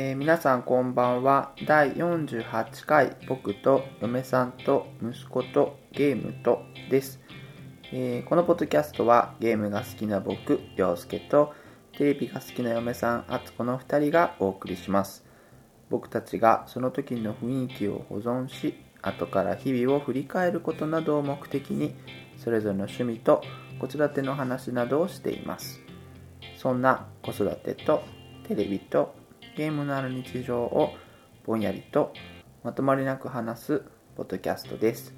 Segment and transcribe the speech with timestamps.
[0.00, 1.54] えー、皆さんこんばんは。
[1.66, 7.18] 第48回僕と嫁さんと息子とゲームとです、
[7.92, 11.52] えーこのポッドキャストはゲームが好きな僕陽介と
[11.96, 15.24] テレビが好きな嫁さん敦子の2人がお送りします。
[15.90, 21.96] 僕たちがその時の雰囲気を保存し後から日々を振り返ることなどを目的に
[22.36, 23.42] それぞれの趣味と
[23.80, 25.80] 子育ての話などをしています。
[26.56, 28.04] そんな子育てと
[28.46, 29.17] テレビと
[29.58, 30.94] ゲームのある日常を
[31.44, 32.12] ぼんやりと
[32.62, 33.82] まとまりなく話す
[34.16, 35.12] ポッドキャストです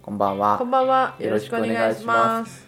[0.00, 1.16] こんばんはこんばんは。
[1.18, 2.66] よろしくお願いします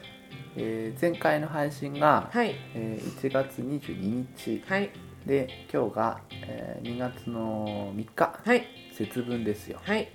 [0.56, 2.54] えー前回の配信が、はい。
[2.74, 4.90] えー1月22日はい。
[5.24, 8.66] で今日が、えー2月の3日はい。
[8.92, 10.12] 節分ですよはい。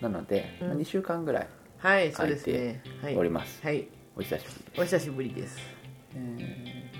[0.00, 2.12] なので、うんまあ2週間ぐらいはい。
[2.12, 2.84] そうですね。
[3.02, 3.16] はい。
[3.16, 3.88] おります、はい。
[4.16, 5.58] お久しぶりですお久しぶりです。
[6.14, 6.18] え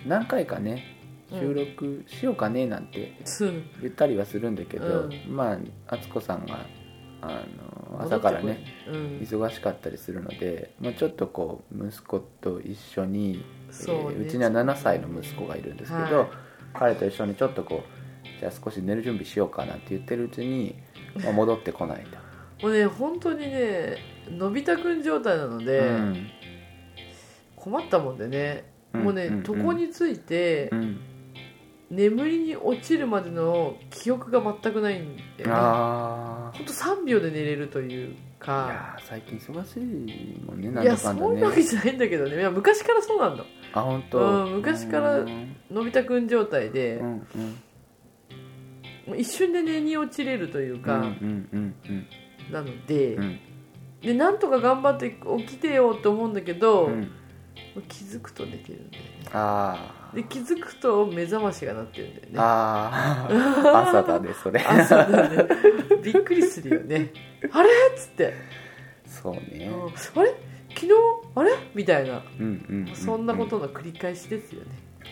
[0.05, 1.00] ー何回かね
[1.33, 3.71] 収録しようかねなんてうん。
[3.83, 5.59] 言ったりはするんだけど、うまあ
[5.95, 6.67] 敦子さんが
[7.23, 7.45] あ
[7.93, 9.19] の朝からねうん。
[9.21, 14.03] 忙しかったりするので、まあ、ちょっとこう息子と一緒にそうね。
[14.03, 16.29] えーうちには7歳の息子がいるんですけど、はい。
[16.75, 20.75] 彼と一緒にちょっとこうじゃあ少し寝る準備しようかなって言ってるうちに、
[21.23, 22.17] まあ、戻ってこないと、
[22.67, 23.99] もうね、本当にね、
[24.31, 26.31] のび太くん状態なので、うん。
[27.57, 28.65] 困ったもんでね、
[28.95, 29.45] もうね、んん。
[29.47, 31.01] 床についてう、ん
[31.91, 35.53] 眠りに落ちるまでの記憶が全くないんだよね。
[35.57, 38.53] あほんと3秒で寝れるというあいか。
[38.71, 42.37] やー最近忙しいもんねなんいや、だかんだそういうわけねじゃないんだけどね。
[42.37, 43.45] いや、昔からそうなんだ。
[43.73, 45.57] あ本当、うん昔からうん。
[45.71, 47.17] のび太くん状態で、うんうん。
[49.09, 52.07] もう一瞬で寝に落ちれるというか、うんうんうんうん。
[52.53, 53.41] なので、うん。
[54.01, 57.01] でなんとか頑張って起きてよと思うんだけど、うん。
[57.01, 57.07] も
[57.79, 59.11] う気づくと寝てるんだよね。
[59.33, 62.33] あで気づくと目覚ましが鳴ってるんだよね。
[62.37, 64.61] あああ 朝だねそれ。
[64.61, 65.47] 朝だね。
[66.03, 67.13] びっくりするよね。
[67.53, 67.69] あれ？
[67.69, 68.35] っつって、
[69.07, 69.71] そうね。
[69.73, 70.21] うん。
[70.21, 70.35] あれ？
[70.71, 70.93] 昨日？
[71.35, 71.53] あれ？
[71.75, 74.67] みたいな、うんうんうそんなことの繰り返しですよね。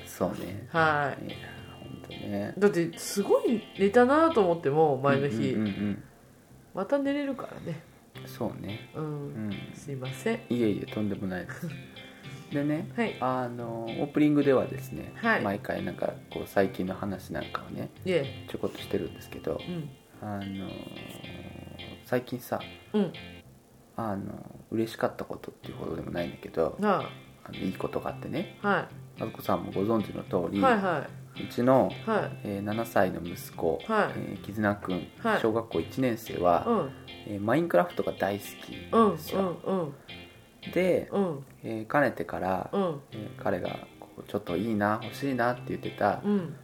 [0.06, 0.66] そうね。
[0.70, 1.26] はい。
[1.26, 1.36] いや
[1.80, 2.54] 本当ね。
[2.58, 6.02] だってすごい寝たなと思っても前の日、うんうんうん
[6.74, 7.80] また寝れるからね。
[8.22, 8.90] うんそうね。
[8.94, 9.06] うん、う
[9.48, 9.50] ん。
[9.74, 10.34] すいません。
[10.50, 11.66] いえいえとんでもないです
[12.50, 13.16] でねはい。
[13.20, 15.42] あのオープニングではですね、はい。
[15.42, 17.90] 毎回なんかこう最近の話なんかをね
[18.50, 19.90] ちょこっとしてるんですけどうん。
[20.20, 20.68] あの
[22.04, 22.60] 最近さ
[22.92, 23.12] うん。
[23.96, 24.32] あの
[24.70, 27.00] 嬉しかったことっていうほどでもないんだけどな
[27.46, 27.52] あ。
[27.52, 28.58] のいいことがあってね。
[28.62, 28.88] あは
[29.20, 31.42] あずこさんもご存知の通り、いはいはい。
[31.42, 32.30] うちの、はい。
[32.44, 34.12] えー7歳の息子、はい。
[34.16, 35.40] えー絆くん、はい。
[35.40, 36.90] 小学校1年生は、うん。
[37.26, 39.94] えーマインクラフトが大好きうんなんですよ、うん
[40.72, 41.44] で、うん。
[41.64, 43.00] えーかねてから、うん。
[43.12, 43.86] えー彼が
[44.26, 46.54] ちょっといいな欲しいなって言ってた、うん。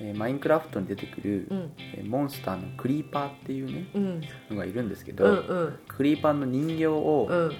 [0.00, 1.72] えーマインクラフトに出てくる、うん。
[1.78, 4.20] えーモンスターのクリーパーっていうねうん。
[4.50, 5.78] のがいるんですけうど、んうん。
[5.88, 7.52] クリーパーの人形を、うん。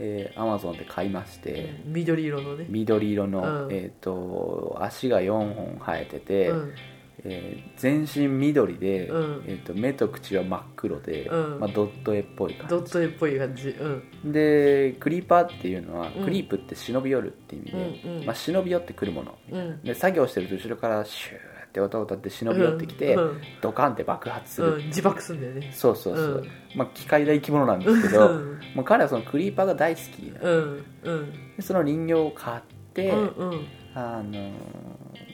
[0.00, 2.66] えー、Amazon で買いまして、緑色のね。
[2.68, 3.72] 緑色の、うん。
[3.72, 6.74] えー、と足が4本生えてて、うん
[7.24, 9.44] えー全身緑で、うん。
[9.46, 11.60] えー、と目と口は真っ黒で、うん。
[11.60, 12.70] まあ、ドット絵っぽい感じ。
[12.70, 13.68] ドット絵っぽい感じ。
[13.68, 14.32] うん。
[14.32, 16.24] でクリーパーっていうのは、うん。
[16.24, 18.26] クリープって忍び寄るって意味で、うんうん。
[18.26, 19.38] まあ、忍び寄ってくるもの。
[19.52, 19.82] うん。
[19.82, 23.40] で作業してると後ろからシューって音を立って忍び寄ってきて、うん。
[23.60, 24.86] ドカンって爆発する、うん。
[24.86, 25.72] 自爆するんだよね。
[25.72, 26.48] そうそうそう、うん。
[26.78, 28.60] まあ、機械な生き物なんですけうどん。
[28.74, 30.84] もう彼はそのクリーパーが大好きうん。
[31.04, 31.32] うん。
[31.56, 32.62] でその人形を買っ
[32.94, 33.18] て、うん
[33.50, 33.66] うん。
[33.94, 34.52] あの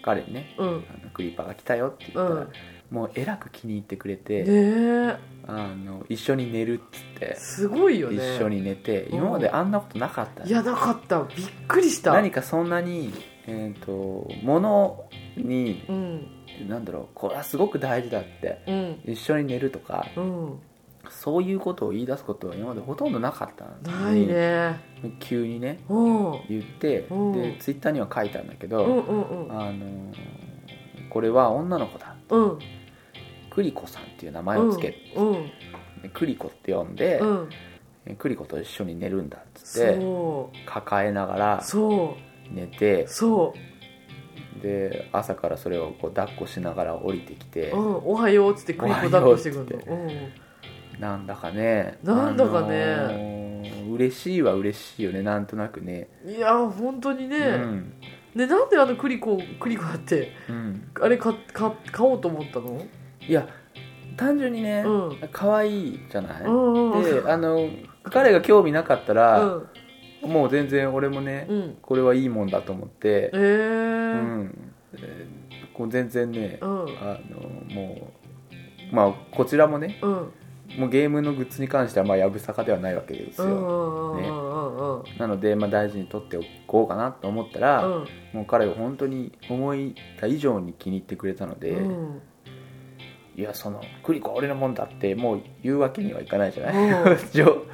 [0.03, 0.69] 彼にねうん。
[0.69, 2.49] あのクリーパーが来たよって言ったら、うん。
[2.91, 5.17] もうえらく気に入ってくれて、ねえ。
[5.47, 8.37] あの一緒に寝るっつって、すごいよね。
[8.37, 11.23] 一緒に寝てうん今まであんなことなかったいやなかった。
[11.25, 12.13] びっくりした。
[12.13, 13.13] 何かそんなに、
[13.47, 15.05] えー、と物
[15.37, 16.69] にうん。
[16.69, 19.13] なんだろうこれはすごく大事だってうん。
[19.13, 20.59] 一緒に寝るとかうん。
[21.11, 24.01] そういうことを言い出すことは今までほとんどなかったの。
[24.05, 24.81] ないにね。
[25.21, 26.41] 急にねうん。
[26.49, 27.33] 言ってうん。
[27.33, 29.61] でツイッターには書いたんだけど、うんうんうん。
[29.61, 30.13] あの
[31.15, 32.17] これは女の子だ。
[32.31, 32.59] うん。
[33.51, 36.03] クリコさんっていう名前をつけ、うん。
[36.03, 37.49] でクリコって呼んで、うん。
[38.19, 41.65] クリコと一緒に寝るんだっつってそ抱えながら
[42.51, 43.55] 寝てそ
[44.61, 50.11] で朝からそれをこう抱っこしながら降りてきてう、うん、おはようっつってクリコ抱っこしてくるおはの、
[50.99, 52.85] なんだかねなんだかね。
[52.85, 53.55] あのー
[53.95, 56.09] 嬉しいは嬉しいよねなんとなくね。
[56.25, 57.95] うん、いや本当にね、うん
[58.35, 62.81] でなんであのクリコクリコだってうん、あれ買買買おうと思ったの？
[63.27, 63.49] いや
[64.17, 65.19] 単純にねうん。
[65.33, 67.69] 可愛いじゃない、うんうんであの
[68.05, 69.69] 彼が興味なかったら、う
[70.27, 70.31] ん。
[70.31, 71.77] もう全然俺もね、うん。
[71.81, 74.73] これはいいもんだと思ってえ、うーん。
[74.95, 76.69] えーこう全然ね、うん。
[77.01, 78.13] あのも
[78.93, 80.33] うまあこちらもねうん
[80.79, 88.09] もうゲームのグッズに関してはまあやぶさかではないわけですよ、んうんうんなので、まあ、大事に取っておこうかなと思ったら、うん。
[88.33, 92.23] もう彼が本当に思いた以上に気に入ってくれたので、うん。
[93.37, 97.17] いやそのクリコは俺のもんだってもう言うわけにはいかないじゃない、うん。
[97.35, 97.67] 状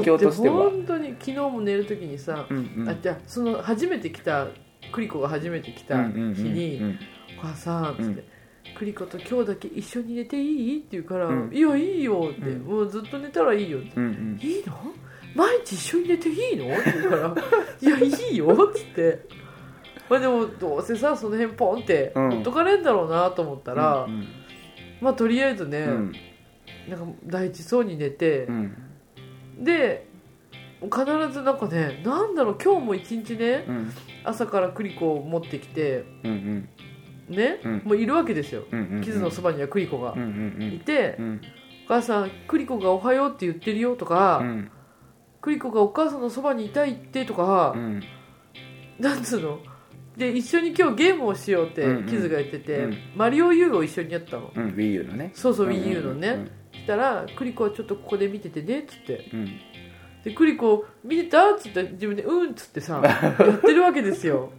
[0.00, 0.70] 況としては。
[0.70, 2.88] 本当に昨日も寝る時にさ、うんうん。
[2.88, 4.46] あじゃあその初めて来た
[4.92, 6.98] クリコが初めて来た日にうんうん
[7.38, 8.24] 「お母さん」っつって、
[8.76, 11.50] クリコと今日だけ一緒に寝ていい?」って言うから「うん。
[11.52, 12.66] いやいいよ」って、うん。
[12.66, 13.90] もうずっと寝たらいいよ」って。
[13.96, 14.74] うんうん「いいの？
[15.34, 17.34] 毎日一緒に寝ていいの?」って言うから
[17.80, 19.26] 「いやいいよ」っつって。
[20.08, 22.30] まあでもどうせさその辺ポンってうん。
[22.30, 24.26] ほっとかれんだろうなと思ったら、うん
[25.00, 26.12] まあとりあえずね、うん。
[26.88, 28.76] なんか大事そうに寝て、うん。
[29.60, 30.06] で
[30.82, 33.90] 必ずなんかねなんだろう今日も一日ねうん。
[34.24, 36.68] 朝からクリコを持ってきてうん
[37.28, 37.82] ね、うん。
[37.84, 38.64] もういるわけですよ。
[38.70, 40.12] うんうんキズのそばにはクリコが。
[40.12, 40.72] うんうんうん。
[40.74, 41.40] いて「うん。
[41.86, 44.70] お母さんクリコがおはようって言ってるよ」とか、うん。
[45.40, 48.02] クリコがお母さんのそばにいたいって」とかう、ん。
[48.98, 49.60] なんつうの？
[50.16, 52.06] で一緒に今日ゲームをしようってうんうん。
[52.06, 52.96] キズが言ってて、うん。
[53.14, 54.52] マリオ U を一緒にやったの。
[54.54, 55.30] うん Wii U のね。
[55.34, 59.30] そうそううん WiiU のね、したら「クリコはちょっとここで見ててね」っつって。
[59.32, 59.46] うん。
[60.24, 61.52] でクリコ見てた？
[61.54, 64.50] っつって自分で「うん」っつってさ やってるわけですよ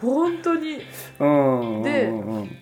[0.00, 0.80] 本当に。
[1.18, 1.24] う
[1.78, 1.82] ん。
[1.82, 2.58] でうんうん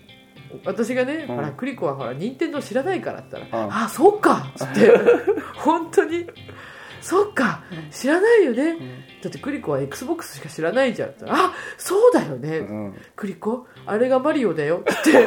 [0.67, 1.37] 私がね「うん。
[1.37, 3.75] ほらクリコはほら任天堂知らないから」って言ったら「うん。
[3.75, 4.93] あそっか」っつって
[5.57, 6.27] 本当に
[7.01, 8.77] 「そっか知らないよね。
[9.23, 12.95] だってクリコは XBOX しか知らないじゃん」ってあそうだよね、うん。
[13.17, 15.25] クリコあれがマリオだよ」って教え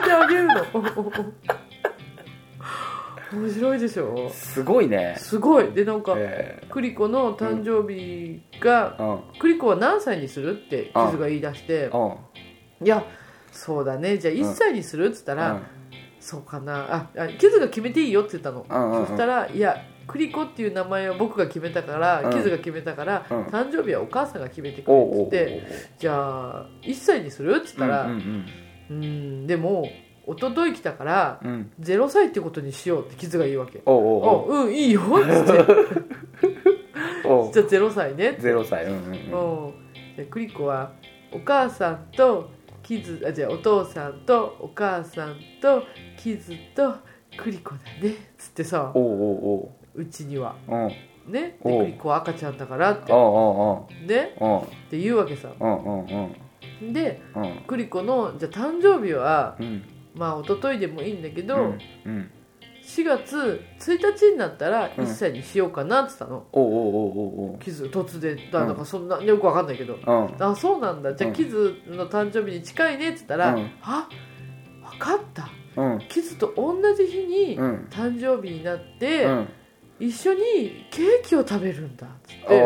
[0.00, 0.54] てあげるの
[3.32, 4.30] 面白いでしょ？
[4.30, 5.16] すごいね。
[5.18, 5.72] すごい。
[5.72, 10.52] でなんかえクリコの誕生日が、ークリコは何歳にする？
[10.52, 11.86] ってキズが言い出して。
[11.86, 12.04] うん。
[12.04, 12.16] うん
[12.84, 13.04] いや
[13.52, 14.18] そうだね。
[14.18, 15.06] じゃあ1歳にする？
[15.06, 15.62] っつったら、うん。
[16.20, 17.08] そうかな。
[17.16, 19.06] ああキズが決めていいよって言ったの、うんうんうん。
[19.06, 19.76] そしたらいや
[20.06, 22.32] クリコっていう名前は僕が決めたから、うん。
[22.32, 23.42] キズが決めたから、うん。
[23.46, 25.62] 誕生日はお母さんが決めてくれって言って
[25.98, 27.56] じゃあ1歳にする？
[27.56, 28.46] っつったらうんうん。
[28.90, 29.88] うんでも
[30.28, 33.80] 一昨日来たからうんうん0歳ってことにしようってキズが言うわけ。
[33.86, 34.60] おうおうおう。
[34.62, 35.04] おうんいいよっ
[35.46, 37.26] つって。
[37.28, 37.52] おう。
[37.52, 38.30] じゃあ0歳ね。
[38.30, 38.84] ってゼロ歳。
[38.84, 39.66] うんうんうん。
[39.66, 39.68] う。
[39.70, 39.72] ん
[40.16, 40.92] でクリコは
[41.32, 42.50] お母さんと
[42.82, 45.82] キズあじゃあお父さんとお母さんと
[46.16, 46.94] キズと
[47.36, 48.10] クリコだね。
[48.10, 50.06] っつってさおうおうう。
[50.06, 50.56] ちには。
[50.68, 51.32] おううん。
[51.32, 51.58] ね？
[51.64, 51.80] でおう。
[51.80, 53.12] クリコは赤ちゃんだからって。
[53.12, 54.34] おうおうね？
[54.40, 55.48] おうって言うわけさ。
[55.60, 56.06] うんうん
[56.80, 56.92] うん。
[56.92, 57.56] でうん。
[57.66, 59.82] クリコのじゃあ誕生日はうん
[60.16, 62.30] まあ一昨日でもいいんだけど、うんうん。
[62.82, 65.04] 4月1日になったらうん。
[65.04, 70.42] 1歳にしようかなって言ったの、おうおうおうおキズ突然だなんかそんなよくわかんないけど、うん。
[70.42, 71.14] あそうなんだ。
[71.14, 71.36] じゃあうん。
[71.36, 73.70] キズの誕生日に近いねって言ったら、うん。
[73.82, 74.08] あ
[74.90, 75.48] 分かった。
[75.76, 75.98] うん。
[76.08, 77.88] キズと同じ日にうん。
[77.90, 79.48] 誕生日になって、うん。
[79.98, 82.62] 一緒にケーキを食べるんだっつって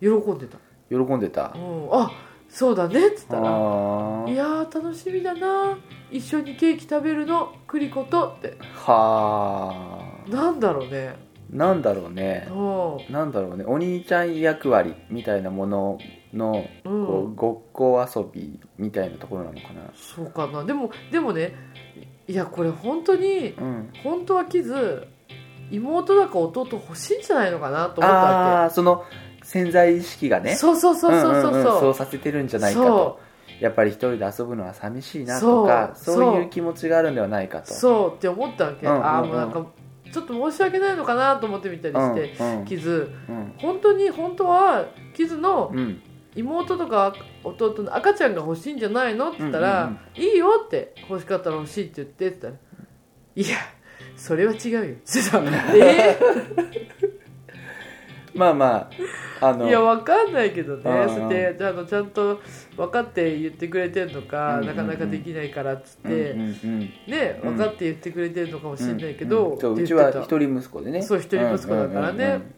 [0.00, 0.58] 喜んでた、
[0.90, 1.52] 喜んでた。
[1.54, 2.10] うん、あ
[2.48, 5.78] そうだねっつったらあいやー楽しみだな
[6.10, 7.52] 一緒にケーキ食べるの？
[7.66, 8.56] クリコとって。
[8.74, 10.30] はあ。
[10.30, 11.16] なんだろうね。
[11.50, 12.46] なんだろうね。
[12.50, 13.64] うなんだろうね。
[13.66, 15.98] お兄ちゃん役割みたいなもの
[16.34, 19.90] のん、こう、うんごっこ遊びみたいなところなのかな。
[19.94, 20.64] そうかな。
[20.64, 21.54] でもでもね
[22.26, 23.90] いやこれ本当にうん。
[24.02, 25.06] 本当はキズ
[25.70, 29.04] 妹だか弟欲しいんじゃないのかなと思ったわああーその
[29.42, 30.56] 潜在意識がけね。
[30.56, 33.20] そうそうそうそうそうんんんそうそうさせてるんじゃないかと
[33.60, 37.74] やっぱり一人で遊ぶのは寂しいなとかそういう気持ちがあるんではないかと。
[37.74, 39.04] そうって思ったわけ、うんうんうん。
[39.04, 39.66] ああもうなんか
[40.12, 43.10] ちょっと申し訳ないのかなと思ってみたりして、うんキズ。
[43.28, 43.54] うん。
[43.58, 46.02] 本当に本当はキズのうん。
[46.34, 52.68] 妹とか弟の赤ちゃんが欲しいんじゃないのって言ったら、うんうんいいよって欲しかったら欲しいって言ってって言ったら
[53.34, 53.56] いや
[54.16, 54.82] それは違うよ。
[54.82, 55.42] ってさ
[55.74, 56.18] え
[58.38, 58.90] まあま
[59.40, 60.82] ああー、のいやわかんないけどね。
[60.84, 62.40] うんそうやってあのちゃんと
[62.76, 64.66] 分かって言ってくれてるのか、うんうんうん。
[64.68, 66.80] なかなかできないからっつって、うんうんうん。
[67.08, 69.52] ねうん分かって言ってくれてるのかもしれないけど、うん。
[69.54, 69.60] うん。
[69.60, 71.02] そうちは一人息子でね。
[71.02, 72.24] そう一人息子だからね。
[72.24, 72.54] うんうんうん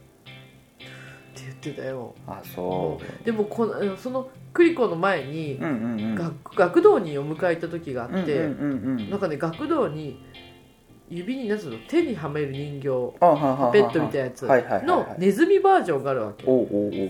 [1.30, 2.14] って言っってたよ。
[2.26, 3.24] あそう。
[3.24, 6.14] でもこのそのクリコの前にうんうんうん。
[6.14, 9.10] 学学童にを迎えた時があって、うんうんうんうん。
[9.10, 10.22] なんかね学童に
[11.10, 12.88] 指になの手にはめる人形
[13.72, 16.46] ペットみたいなやつのネズミバージョンがあるわけ。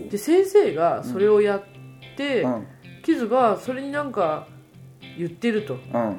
[0.09, 1.63] で先生がそれをやっ
[2.17, 2.67] て、うん。
[3.03, 4.47] キズがそれになんか
[5.17, 5.75] 言ってると。
[5.75, 6.17] うん。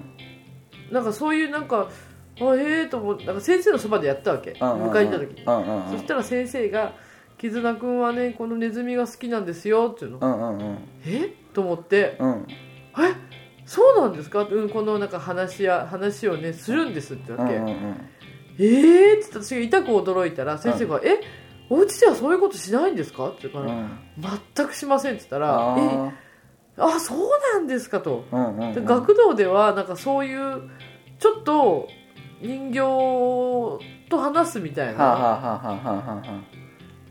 [0.93, 1.91] なんかそういうなんか
[2.41, 6.93] あええと思ってなんか先生のそばでやったわけ、迎えに行った時に、そしたら先生が
[7.39, 10.79] 「絆くんはねこのネズミが好きなんですよ」っていうの、うんうんうん。
[11.07, 11.35] え？
[11.53, 12.17] と思って。
[12.19, 12.47] うん
[12.99, 13.32] 「え？
[13.65, 17.97] そうなんですか?」うんこのなんか話や話をねするんですってわけ、うんうんうん。
[18.59, 21.21] ええー、って私が痛く驚いたら先生が「え
[21.71, 23.99] お家ではそういうことしないんですか?」って言うから、うん。
[24.57, 26.13] 全くしませんって言ったら「あえー
[26.79, 28.25] あそうなんですか」と。
[28.33, 28.73] うんうんうん。
[28.73, 30.63] で学童ではなんかそういう
[31.19, 31.89] ちょっと
[32.41, 32.81] 人形
[34.09, 35.73] と話すみたいな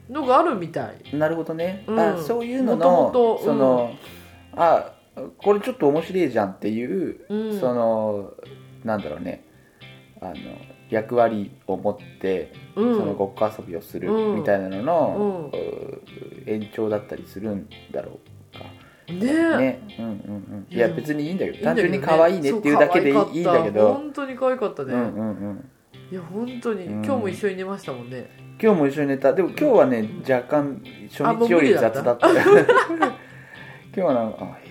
[0.09, 0.95] のがあるみたい。
[1.13, 1.99] あなるほどね、うん。
[1.99, 3.93] あそういうのもとものとその、
[4.55, 4.91] あ
[5.37, 7.59] これちょっと面白いじゃんっていう、うん。
[7.59, 8.33] その
[8.83, 9.45] なんだろうね。
[10.21, 10.35] あの
[10.89, 12.97] 役割を持って、うん。
[12.97, 14.39] そのごっこ遊びをするうん。
[14.39, 15.51] みたいなのの、
[16.45, 18.19] 延長だったりするんだろ
[18.53, 18.65] うか。
[19.13, 19.19] ね。
[19.21, 19.97] えね。
[19.99, 20.67] うんうんうん。
[20.69, 23.93] いいやや別にいいんだけど単純に可愛いねっていうだけでいいんだけど。
[23.93, 25.69] 本当に可愛かったね、うんうんうん。
[26.11, 27.05] いや本当に、うん。
[27.05, 28.29] 今日も一緒に寝ましたもんね。
[28.61, 29.33] 今日も一緒に寝た。
[29.33, 32.03] でも今日はね若干初日より無理だった。
[32.03, 32.27] 雑だった
[33.93, 34.70] 今日はなんか「あい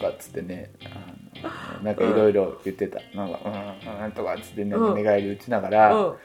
[0.00, 4.94] かっつってねあのなんかいろいろ言ってた「なんかうんうん」とかっつってねうん。
[4.96, 6.16] 寝返り打ちながうら「ん。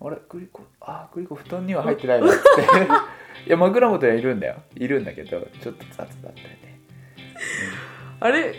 [0.00, 2.38] あれグリコあグリコ布団には入ってないわ」って。
[3.46, 4.56] いや枕元にはいるんだよ。
[4.74, 6.80] いるんだけどちょっと雑だったよね。
[8.20, 8.54] あれ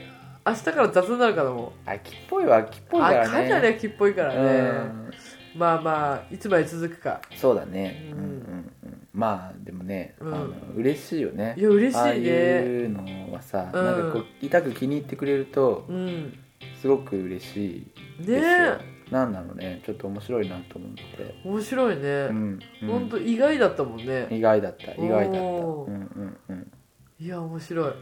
[0.45, 3.19] 明日から雑になるかなも秋っぽいは秋っぽいからね。
[3.21, 5.11] あかなり秋っぽいからね、うん。
[5.55, 7.19] まあまあいつまで続くか。
[7.35, 8.21] そうだね、ううんん。
[8.21, 8.71] うんうん、
[9.15, 10.35] まあでもね、うん。
[10.35, 11.55] あの嬉しいよね。
[11.57, 12.01] いや嬉しいね。
[12.01, 13.85] ああいうのはさ、うん。
[13.85, 16.37] なんかこう痛く気に入ってくれるとうん。
[16.81, 17.77] すごく嬉し
[18.19, 19.11] いねですよ、え。
[19.11, 22.89] なんなのねちょっと面白いなと思って、面白いね、うんうん。
[22.89, 24.27] 本当意外だったもんね。
[24.29, 25.39] 意外だった意外だった。
[25.39, 26.71] うんうんうん。
[27.19, 27.93] いや面白い。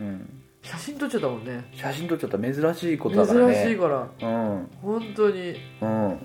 [0.00, 0.42] うん。
[0.62, 1.70] 写真撮っちゃったもんね。
[1.72, 4.28] 写真撮っちゃった珍しいことだから珍ねしいから。
[4.28, 4.70] うん。
[4.82, 5.54] 本当に。
[5.80, 6.18] うん。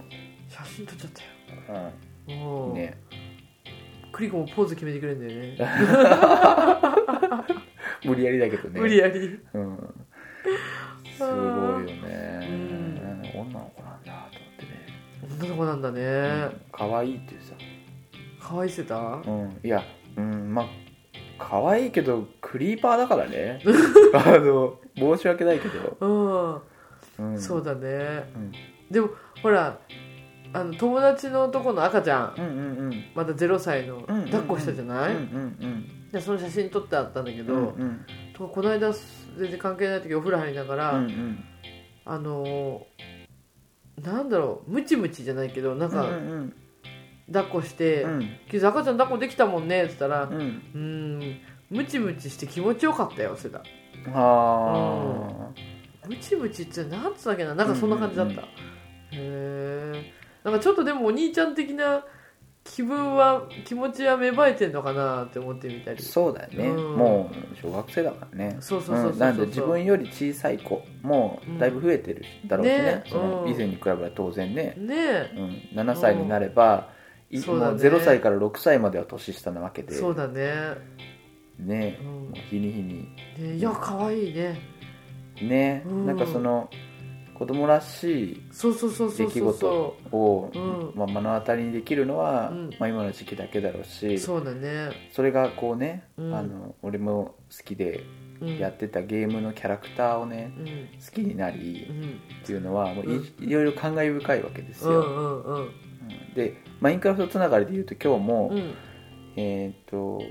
[0.50, 1.92] 写真撮っちゃったよ。
[2.28, 2.98] うもうんね
[4.16, 5.58] クリコもポーズ決めてくれるんだよね。
[8.06, 8.80] 無理やりだけどね。
[8.80, 9.20] 無理やり。
[9.54, 9.78] うん。
[11.18, 14.88] すごいよね、女の子なんだと思ってね。
[15.42, 16.02] 女の子なんだね。
[16.02, 16.06] う
[16.56, 16.62] ん。
[16.72, 17.56] 可愛いっていうさ、
[18.40, 18.96] 可愛いせた？
[18.98, 19.84] うん、いや
[20.16, 20.66] うんまあ
[21.38, 23.60] 可愛いけどクリーパーだからね。
[24.16, 26.62] あの申し訳ないけど、
[27.20, 28.32] うん、うん、そうだね。
[28.34, 28.52] うん。
[28.90, 29.10] でも
[29.44, 29.78] ほら
[30.56, 32.34] あの友達のとこの赤ちゃん。
[32.38, 33.04] うんうんうん。
[33.14, 35.22] まだ0歳のうんうん抱っこしたじゃない、うんう
[35.68, 38.06] んでその写真撮ってあったんだけど、うんうん。
[38.34, 41.44] とこの間全然関係ない時お風呂入りながら、うんうん。
[42.06, 46.54] あのーなんだろうムチムチじゃないけどなんかうんうん
[47.28, 55.52] 抱っこしてうん「キズ赤ちゃん抱っこできたもんね」って言ったら「うんうーんムチムチして気持ちよかったよ」って言っては
[56.02, 57.56] たムチムチってなんつったっけな？
[57.56, 58.50] なんかそんな感じだった、うんうんへ
[59.14, 60.14] え
[60.52, 62.04] んかちょっとでもお兄ちゃん的な
[62.66, 66.00] 気分は気持ちは芽生えてんのかなって思ってみたり。
[66.00, 66.96] あそうだよね、うん。
[66.98, 68.58] もう小学生だからね。
[68.60, 69.20] そうそうそうそうそう、ん。
[69.20, 73.52] なんで自分より小さい子もだいぶ増えてるだろうしね,、ねそのうん。
[73.52, 75.32] 以前に比べたら当然ね、ねえ。
[75.74, 76.90] うん、7歳になれば、
[77.30, 77.72] いそうだね。
[77.74, 79.94] もう0歳から6歳までは年下なわけで。
[79.94, 80.54] そうだね。
[81.60, 82.08] ね、うん。
[82.08, 83.16] もう日に日に。
[83.38, 84.60] ねいや可愛いね。
[85.40, 86.06] ね、うん。
[86.08, 86.70] なんかその
[87.36, 90.52] 子供らしい出来事そを、
[90.96, 92.70] 目の当たりにできるのは、うん。
[92.80, 95.10] まあ、今の時期だけだろうしうそうだね。
[95.12, 96.34] それがこうね、うん。
[96.34, 98.04] あの俺も好きで
[98.40, 98.58] うん。
[98.58, 100.66] やってたゲームのキャラクターをねうん。
[100.66, 102.22] 好きになりうん。
[102.44, 103.06] っていうのはもう
[103.42, 105.68] い,、ろいろ感慨深いわけですよ、
[106.36, 108.74] でマインクラフトつながりで言うと今日も、うん。
[109.36, 110.22] えっ、と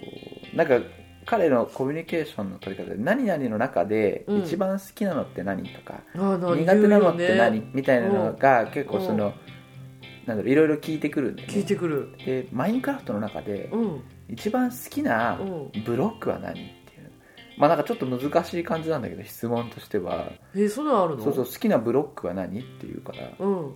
[0.55, 0.81] なんか
[1.27, 4.39] 彼のコミュニケーションの取り方で何々の中でうん。
[4.43, 7.71] 一番好きなのって何とか、あーな苦手なのって何、ね。
[7.73, 9.35] みたいなのが結構その、
[10.27, 12.15] なんだろういろいろ聞いてくるんだよ聞いねてくる。
[12.25, 14.03] でマインクラフトの中でうん。
[14.29, 15.85] 一番好きなうん。
[15.85, 17.11] ブロックは何っていう。
[17.59, 20.31] まあなんかちょっと難しい感じなんだけど質問としては。
[20.55, 21.25] えーそんなのあるの？
[21.25, 23.31] そうそう好きなブロックは何っていうから。
[23.39, 23.75] うん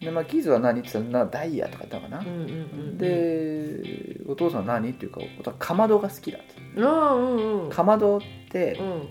[0.00, 2.44] で、まあ、キーズは何って言ったらなダイヤとか言ったのかな、うんうんう
[2.94, 7.70] んでお父さんは何っていうかかまどが好きだってうんうん。
[7.70, 9.08] かまどってうん。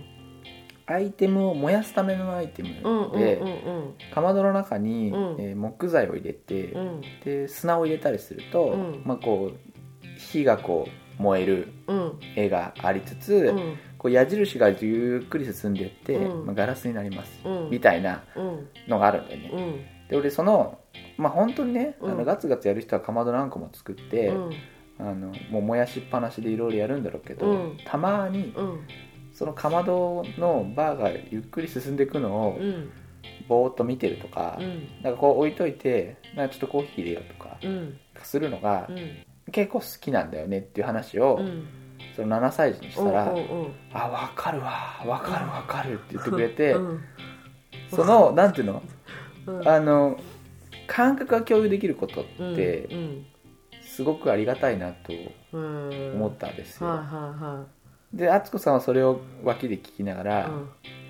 [0.87, 3.93] アイテムを燃やすためのアイテムうんうんで、うんうん。
[4.13, 5.41] かまどの中に、うん。
[5.41, 7.01] えー木材を入れて、うん。
[7.23, 9.03] で砂を入れたりすると、うん。
[9.05, 10.87] まあ、こう火がこ
[11.17, 12.19] 燃えるうん。
[12.35, 13.77] 絵がありつつ、うん。
[13.97, 16.45] こう矢印がゆっくり進んでいって、うん。
[16.45, 17.69] まあ、ガラスになります、うん。
[17.71, 18.67] みたいなうん。
[18.87, 20.79] のがあるんだよね、うんで俺その
[21.17, 22.17] まあ本当にね、あうん。
[22.17, 24.51] のガツガツやる人はかまど何個も作って、うん。
[24.97, 27.77] あのもう燃やしっぱなしでいろいろやるんだろうけど、うん。
[27.85, 28.87] たまにうん。
[29.33, 32.91] そのかまどのバーがゆっくり進んでいくのをうん。
[33.47, 34.87] ぼーっと見てるとか、うん。
[35.01, 37.99] なんかこう置いといてなんかちょっとコーヒー入れようとかうん。
[38.23, 39.51] するのがうん。
[39.51, 41.67] 結構好きなんだよねっていう話を、うん。
[42.15, 47.01] その7歳児にしたら「うんうんあ分かるわ分かる分かる」って言ってくれて、うん。
[47.89, 48.81] そのなんていうの
[49.47, 49.67] うん。
[49.67, 50.19] あの
[50.87, 53.25] 感覚が共有できることっうんてうん。
[53.81, 55.13] すごくありがたいなと
[55.53, 57.65] うん思ったんですよ、はいは
[58.13, 60.53] で敦子さんはそれを脇で聞きながいら、はいうん。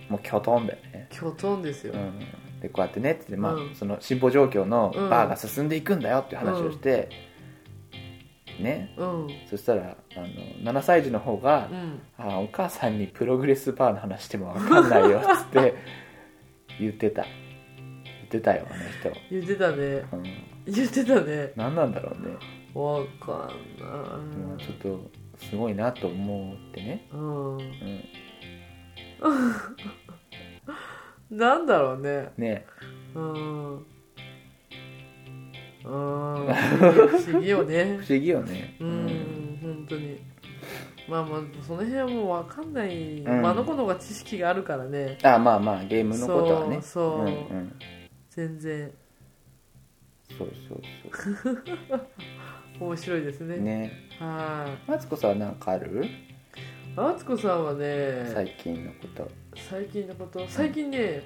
[0.10, 1.94] もうキョトンだよね、きょとんですよ。
[1.94, 2.20] うん、
[2.60, 3.76] でこうやってねって言って、まあうん。
[3.76, 5.10] その進歩状況のうん。
[5.10, 7.10] バーが進んでいくんだよっていう話をして、
[8.60, 8.94] ね。
[8.98, 9.28] うん。
[9.50, 10.20] そしたらあ
[10.64, 12.02] の7歳児の方がう、ん。
[12.18, 15.74] あお母さんにプログレスバーの話しても分かんないよっつって
[16.80, 17.24] 言ってた。
[17.24, 17.45] 言
[18.26, 20.04] ってたよあの人、言ってたね。
[20.12, 20.24] うん、
[20.66, 21.54] 言ってたね。
[21.56, 22.36] 何なんだろうね。
[22.74, 23.56] わかん
[24.38, 27.58] もうないちょっとすごいなと思ってね、うん。
[27.58, 27.62] うん、
[31.30, 32.32] なんだろうね。
[32.38, 32.66] ね。
[33.14, 33.76] うん。
[33.78, 33.84] うん。
[35.86, 37.98] 不思議よね。
[38.04, 38.76] 不思議よね。
[38.80, 40.20] うん本当に。
[41.08, 43.42] まあまあその辺はもう分かんない、うん。
[43.42, 45.18] まああの子の方が知識があるからね。
[45.24, 46.82] あまあまあゲームのことはね。
[46.82, 47.20] そうそう。
[47.20, 47.76] うんうん、
[48.36, 48.92] 全然。
[50.38, 50.82] そうそう
[52.80, 53.56] そ面白いですね。
[53.56, 53.92] うね。
[54.20, 54.92] はい。
[54.92, 56.04] マツコさんは何かある？
[56.98, 59.30] あつこさんはね最近のこと。
[59.56, 60.46] 最近のこと？
[60.48, 61.24] 最近ね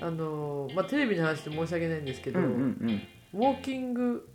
[0.00, 3.40] あのまあテレビの話で申し訳ないんですけど、うんうんうん。
[3.40, 4.28] ウォーキング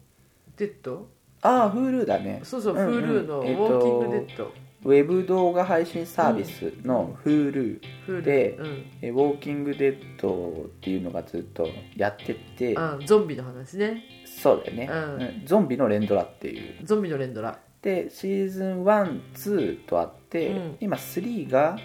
[0.58, 1.08] デッド？
[1.42, 2.42] ああ Hulu だね。
[2.44, 3.04] そうそう、うんうん。
[3.04, 4.54] Hulu のウえっとォーキングデッド、
[4.86, 7.80] ウェブ動画配信サービスの Hulu、
[8.22, 8.86] でうん。
[9.02, 14.04] えウォーキングデッドっていうのがずっとやっててあゾンビの話ね。
[14.26, 15.22] そうだよね、うん。
[15.22, 15.46] うん。
[15.46, 16.86] ゾンビの連ドラっていう。
[16.86, 17.60] ゾンビの連ドラ。
[17.82, 20.78] でシーズン12とあって、うん。
[20.80, 21.78] 今3が、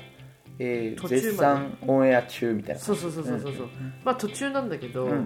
[0.59, 2.81] えー絶賛オンエア中みたいな。
[2.81, 3.68] そうそうそうそうそうそう、
[4.05, 5.18] まあ途中なんだけど、うんうんう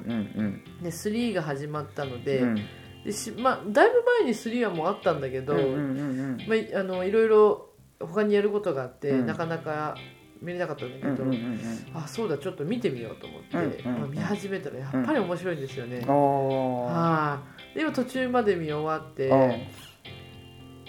[0.43, 0.83] ん。
[0.83, 2.57] で3が始まったので,、うん
[3.05, 6.47] でしまあ、だいぶ前に3はもうあったんだけど、うんうんうんうん。
[6.47, 9.27] まあい、あのいろいろ他にやることがあって、うん。
[9.27, 9.97] なかなか
[10.41, 11.61] 見れなかったんだけど、うんうんうん
[11.95, 14.01] あそうだちょっと見てみようと思って、うんうんうん。
[14.01, 16.93] まあ見始めたらやっぱり面白いんですよね、うんおー。
[16.93, 19.39] はい、で今途中まで見終わって、うん。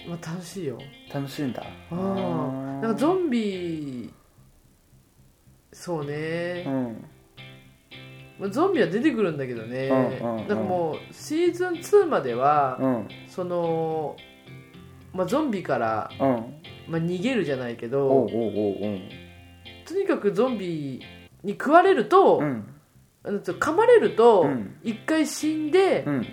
[0.10, 0.78] まあ、楽しいよ。
[1.13, 1.63] 楽しいんだ。
[1.91, 2.82] あー。
[2.82, 4.13] なんかゾンビ
[5.71, 7.06] そううね、ん
[8.43, 10.47] まあゾンビは出てくるんだけどね、うんうんうん。
[10.49, 13.08] だからもうシーズン2までは、うん。
[13.29, 14.17] その、
[15.13, 16.27] まあ、ゾンビから、うん。
[16.89, 18.99] まあ、逃げるじゃないけおうどおうおうおう。
[19.88, 21.01] とにかくゾンビ
[21.41, 22.65] に食われると、うん。
[23.23, 24.75] 噛まれるとうん。
[24.84, 26.27] 一回死んで、うん。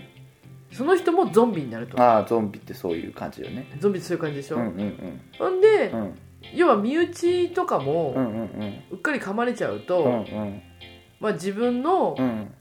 [0.73, 2.01] その人もゾンビになると。
[2.03, 3.71] ああゾンビってそういう感じよね。
[3.79, 6.15] ゾンビってそういう感じでしょ、うんうんほんで、うんうん。
[6.55, 8.83] 要は身内とかも、うんうんうん。
[8.91, 10.63] うっかり噛まれちゃうと、うんうん
[11.21, 12.55] まあ、自分の、うん。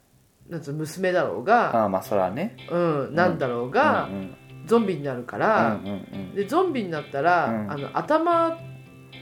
[0.50, 2.58] なんつうの娘だろうが、ああまあそらね。
[2.72, 2.78] う
[3.12, 7.72] ん、なんだろうが、うんうんゾンビになるから、うんうんでゾンビになったら、うん。
[7.72, 8.60] あの頭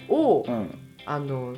[0.09, 0.53] を、うん。
[0.53, 1.53] うんあの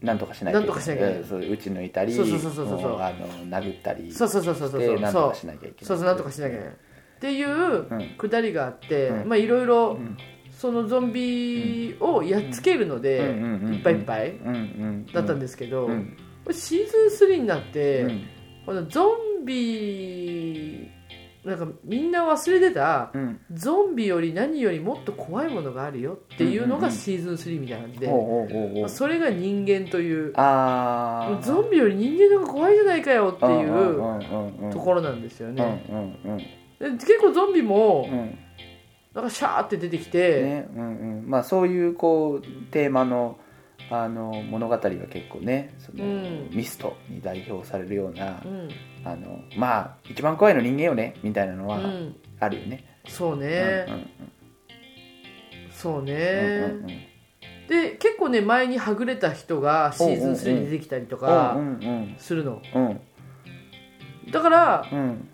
[0.00, 1.22] なんとかしないとなんとかしなきゃいけない。
[1.22, 5.00] うんそう打ち抜いたりそうそうそうそうそうもあの殴ったりそうそうそうそうそう。
[5.00, 5.74] なんとかしなきゃいけない。
[5.82, 6.74] そうそうなんとかしなきゃいけない。
[6.74, 6.76] っ
[7.20, 8.14] ていううん。
[8.18, 9.28] くだりがあって、うん。
[9.28, 10.16] まあいろいろうん。
[10.50, 15.06] そのゾンビをやっつけるので、うんうんうんいっぱいいっぱいうんうん。
[15.12, 16.16] だったんですけど、うん
[16.50, 18.22] シーズン3になって、うん。
[18.66, 20.88] このゾンビ
[21.44, 23.40] なんかみんな忘れてたうん。
[23.52, 30.32] ゾンビより何よりもっと怖いものがあるよっていうのがシーズン3みたいなんで、それが人間という。
[30.32, 38.38] ゾンビより人間の方が怖いじゃないかよっていううところなんですようんね、結構ゾンビもうん。
[39.14, 40.68] なんかシャーって出てきて、ね。
[40.74, 41.28] うんうん。
[41.28, 43.38] まあそういうこうテーマの
[43.94, 46.48] あの物語が結構ねその、うん。
[46.50, 48.68] ミストに代表されるような、うん。
[49.04, 54.10] あのまあ一番怖いの人間よねみたいなのはうん、あるよね、そううんね、うん。
[55.70, 56.86] そううんね、うんうん。
[57.68, 62.62] で結構ね前にはぐれた人がシーズン3に出てきたりとうかんうんするの。
[62.74, 63.00] うん
[64.30, 65.28] だからうんうん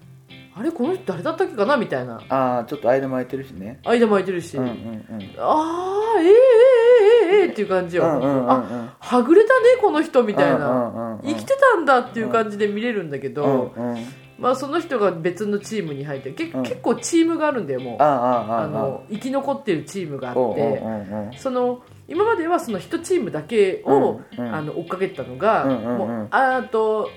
[0.56, 1.76] あれこの人誰だったっけかな？
[1.76, 2.20] みたいな。
[2.28, 3.78] ああちょっと間も空いてるしね。
[3.84, 4.76] 間も空いてるし、うんうんうん。
[5.38, 6.87] ああええええええ
[7.28, 8.90] ええっていう感じよ、うんうんうんあうん。
[8.98, 14.06] はぐれたねこの人みたいな、うんうんうんうん生きてたんだっていう感じで見れるんだけど、うんうん。
[14.38, 16.62] まあ、その人が別のチームに入ってけ、うん。
[16.62, 18.02] 結構チームがあるんだよもう。
[18.02, 20.56] あああああの生き残ってるチームがあっておうおう
[21.26, 21.30] おう。
[21.36, 24.54] その今まではその1チームだけを、うんうん。
[24.54, 25.98] あの追っかけてたのが、うんうんうん。
[25.98, 27.10] もうあと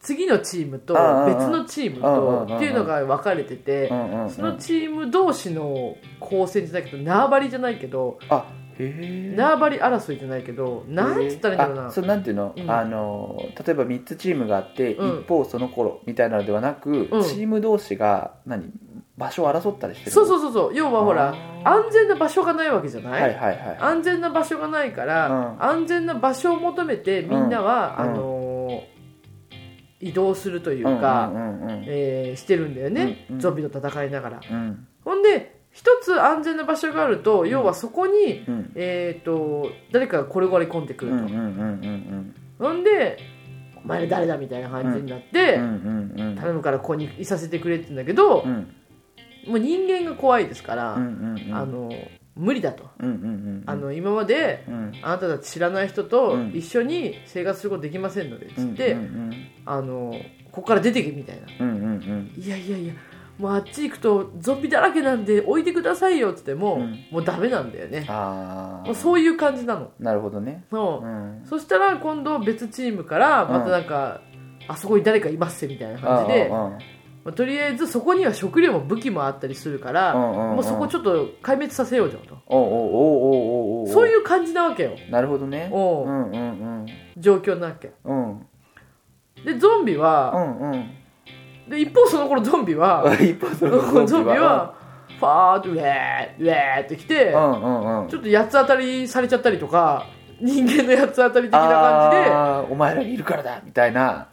[0.00, 8.18] 次のチームとああ別のチームうんとうんっていうのが分かれててそのチーム同士の交戦じゃないけど縄張りじゃないけど
[8.78, 11.86] 縄張り争いじゃないけどなんつったらいいんだろうな。
[11.88, 12.70] あそうなんていうの,、うん。
[12.70, 15.20] あの例えば3つチームがあって、うん。
[15.20, 17.22] 一方その頃みたいなのではなく、うん。
[17.22, 18.70] チーム同士が何？
[19.16, 20.12] 場所を争ったりしてる？
[20.12, 20.74] そうそうそうそう。
[20.74, 25.62] 要はほら安全な場所がないわけじゃない、はいはいはい安全な場所がないから、うん。
[25.62, 28.04] 安全な場所を求めてみんなは、うん。
[28.04, 28.98] あのー
[30.00, 31.32] 移動するというか、
[32.36, 34.40] してるんだよね、ゾンビと戦いながら。
[34.48, 34.86] うん。
[35.04, 38.72] ほんで一つ安全な場所があると、要はそこに、うん。
[38.74, 43.16] えー、と誰かが転がり込んでくると、うんうんうんうんほんで
[43.84, 48.66] 「お前ら誰だ?」みたいな感じになって、うんうんうん頼むからここにいさせてくれって言うんだけど、うん。
[49.46, 51.54] もう人間が怖いですから、うんうんうん。
[51.54, 51.92] あの
[52.34, 54.92] 無理だと、うんうんうんあの今までうん。
[55.02, 56.50] あなたたち知らない人とうん。
[56.52, 59.32] 一緒に生活することできませんのでつって、うんうん
[59.64, 60.12] あの
[60.50, 61.66] ここから出てけみたいな。
[61.66, 62.32] うんうんうん。
[62.36, 62.94] いやいやいや
[63.38, 67.06] もうあっち行くとゾンビだらけなんで置いてくださいよっつっても、うん。
[67.10, 68.04] もうダメなんだよね。
[68.08, 69.92] ああもうそういう感じなの。
[70.00, 70.64] なるほどね。
[70.70, 71.06] そう。
[71.06, 71.42] うん。
[71.44, 74.20] そしたら今度別チームからまたなんか、
[74.66, 76.64] あそこに誰かいますみたいな感じで、うん。
[76.66, 76.70] うん。
[76.72, 76.78] ま
[77.26, 84.96] あとりあえずそこには食料も武器もあったりするから、うんうんうんもうそこちょっと壊滅させようじゃんと、そういう感じなわけよ。
[85.10, 85.68] なるほどね。
[85.70, 86.06] おう。
[86.06, 86.38] うんうんう
[86.84, 86.86] ん。
[87.16, 87.92] 状況なわけ。
[88.04, 88.46] うん。
[89.44, 90.90] でゾンビうは、んうん
[91.68, 94.74] で一方その頃ゾンビは 一方そのゾンビは。
[95.18, 95.84] ファーッとウェー
[96.38, 98.08] ウェーってきて、うんうんうん。
[98.08, 100.06] ちょっと八つ当たりされちゃったりとか
[100.40, 104.28] 人間の八つ当たり的な感じでお前らにいるからだみたいな。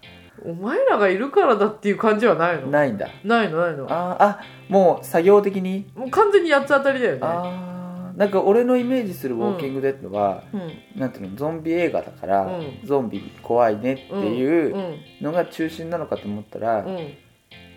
[0.45, 2.67] お前らがいるからだっていう感じはないの？
[2.67, 3.07] ないんだ。
[3.23, 3.87] ないのないの。
[3.89, 5.87] あーあもう作業的に？
[5.95, 7.19] もう完全に八つ当たりだよね。
[7.23, 10.99] あーなんか俺のイメージするウォーキングデッドは、うん。
[10.99, 12.79] なんていうのゾンビ映画だから、うん。
[12.83, 14.97] ゾンビ怖いねっていううん。
[15.21, 17.07] のが中心なのかと思ったら、うん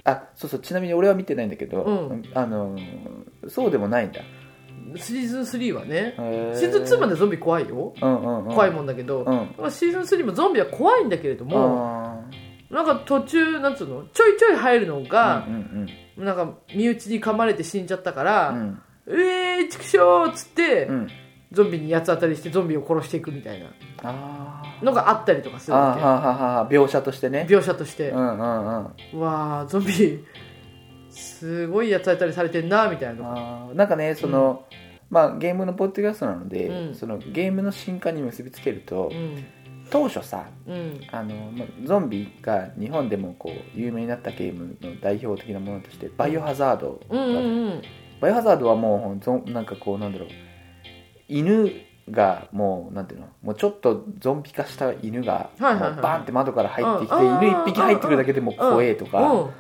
[0.09, 2.23] あそうそうちなみに俺は見てないんだけど、うん。
[2.35, 4.21] あのーそうでもないんだ。
[4.97, 6.15] シーズン3はね。
[6.55, 7.95] シシーズン2までゾンビ怖いよ。
[8.01, 9.71] うんうんうん、怖いもんだけど、うん。
[9.71, 12.23] シーズン3もゾンビは怖いんだけれども
[12.71, 15.87] あなんか途中なんつうのちょいちょい入るのーがうん
[16.19, 18.83] うんなんか身内に噛まれて死んじゃったから「うん。
[19.07, 21.09] うえーちくしょう!」っつって、うんうん
[21.51, 23.61] ゾンビに八つ当たりしてゾンビを殺していくみたい
[24.03, 24.63] な。
[24.83, 27.47] のがあったりとかするわあーはーはーはー描写としてね。
[27.49, 28.93] け描写として、うんうんうん。
[29.15, 30.25] うわーゾンビ
[31.11, 34.65] すごい八つ当たりされてんなみたいなあーなんかねその、
[35.11, 36.95] まあゲームのポッドキャストなので、うん。
[36.95, 39.45] そのゲームの進化に結びつけると、うん。
[39.91, 41.01] 当初さうん。
[41.11, 47.83] あのまゾンビが日本でもこう有名になったゲームの代表的なものとしてバイオハザードが、うんうんうん
[48.21, 50.29] バイオハザードはもうゾンなんかこうなんだろう
[51.29, 51.71] 犬
[52.11, 59.51] がもうなんていうのもうちょっとゾンビ化した犬がもうバンって窓から入ってきて、犬一匹入ってくるだけでも怖えとか、うん。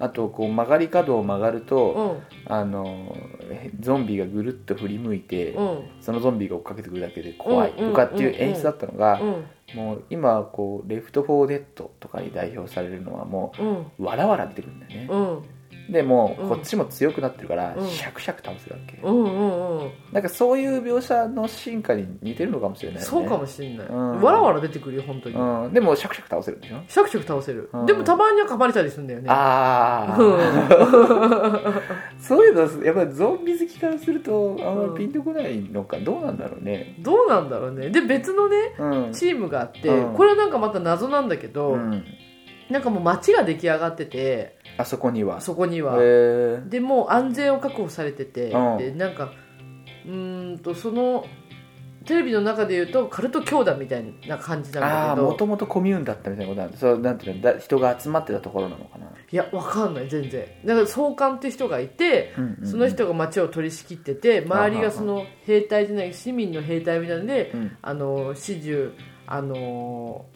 [0.00, 2.52] あとこう曲がり角を曲がると、うん。
[2.52, 3.14] あの
[3.50, 5.82] えゾンビがぐるっと振り向いて、うん。
[6.00, 9.44] そのゾンビが追っかけてくるだけで怖いうんとかっていう演出だったのが、うん。
[9.74, 13.52] もう今こう Left 4 Dead とかに代表されるのはも
[13.98, 15.42] うわらわら出てくるんだよね、うん
[15.90, 17.88] でもこっちも強くなってるから、うん。
[17.88, 19.90] シャクシャク倒せるわけ、うんうんうん。
[20.12, 23.06] なんかそういう描写の進化に似てるのかもしれないよね。
[23.06, 24.20] そうかもしんない、うん。
[24.20, 26.80] わらわら出てくるよ本当に、うん、でもシャクシャク倒せるんでしょ？
[26.88, 27.86] シャクシャク倒せる、うん。
[27.86, 29.30] でもたまには噛まれたりするんだよね。
[29.30, 30.28] ああ、う
[32.18, 36.96] んそういうのやっぱりゾンビ好きからするとあんまりピンとこないのか、どうなんだろうね。
[37.00, 37.90] どうなんだろうね。
[37.90, 39.12] で別のねうん。
[39.12, 40.14] チームがあって、うん。
[40.14, 42.04] これはなんかまた謎なんだけど、うん
[42.70, 45.40] なんかもう街が出来上がっててあそこには？
[45.40, 45.98] そこには、
[46.68, 48.78] でもう安全を確保されてて、うん。
[48.78, 49.32] でなんか
[50.06, 51.24] うーんとその
[52.04, 55.26] テレビの中でいうとカルト教団みたいな感じなんあだけど。
[55.26, 56.78] あもともとコミューンだったみたいなことなんだ。
[56.78, 57.58] そうなんていうのだ？
[57.58, 59.06] 人が集まってたところなのかな。
[59.06, 60.46] いやわかんない全然。
[60.64, 62.66] だから総監って人がいてうんうんうん。
[62.70, 67.76] その人が街を取り仕切ってて周りがその兵隊じゃない市民の兵隊みたいなんでうん。
[67.82, 68.90] あの始終
[69.26, 70.26] あの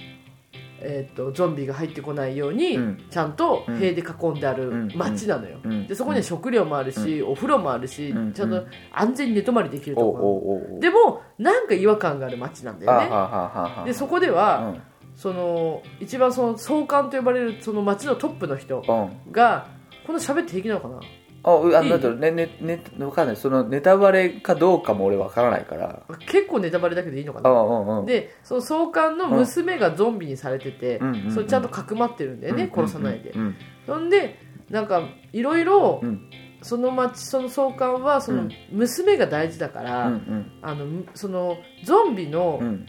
[0.85, 3.05] えー、とゾンビが入ってこないように、うん。
[3.11, 4.93] ちゃんと塀で囲んであるうん。
[4.95, 5.87] 街なのよ、うん。
[5.87, 8.33] でそこには食料もあるし、お風呂もあるし、うん。
[8.33, 13.85] ちゃんと安全に寝泊まりできるとこでもなんか違和感がある街なんだよね。
[13.87, 14.83] でそこでは、うん。
[15.15, 19.33] その一番その総監と呼ばれるその街のトップの人うん。
[19.33, 19.69] が
[20.07, 21.01] この喋って平気なのかな？
[21.45, 23.37] あうあなんだろうねねねわかんない。
[23.37, 26.03] そのネタバレかどうかも俺わからないから。
[26.27, 28.07] 結構ネタバレだけどいいのかあなうんうん。
[28.07, 34.39] でその総監の娘がゾンビにされてて、うんうんうんそれちゃんとかくまってるんだよね、殺さないで、うんそんで
[34.71, 35.03] なんか
[35.33, 36.31] いろいろうん。
[36.65, 38.51] その町その総監はそのうん。
[38.71, 40.53] 娘が大事だから、うんうん。
[40.63, 42.87] あのむそのゾンビのうん。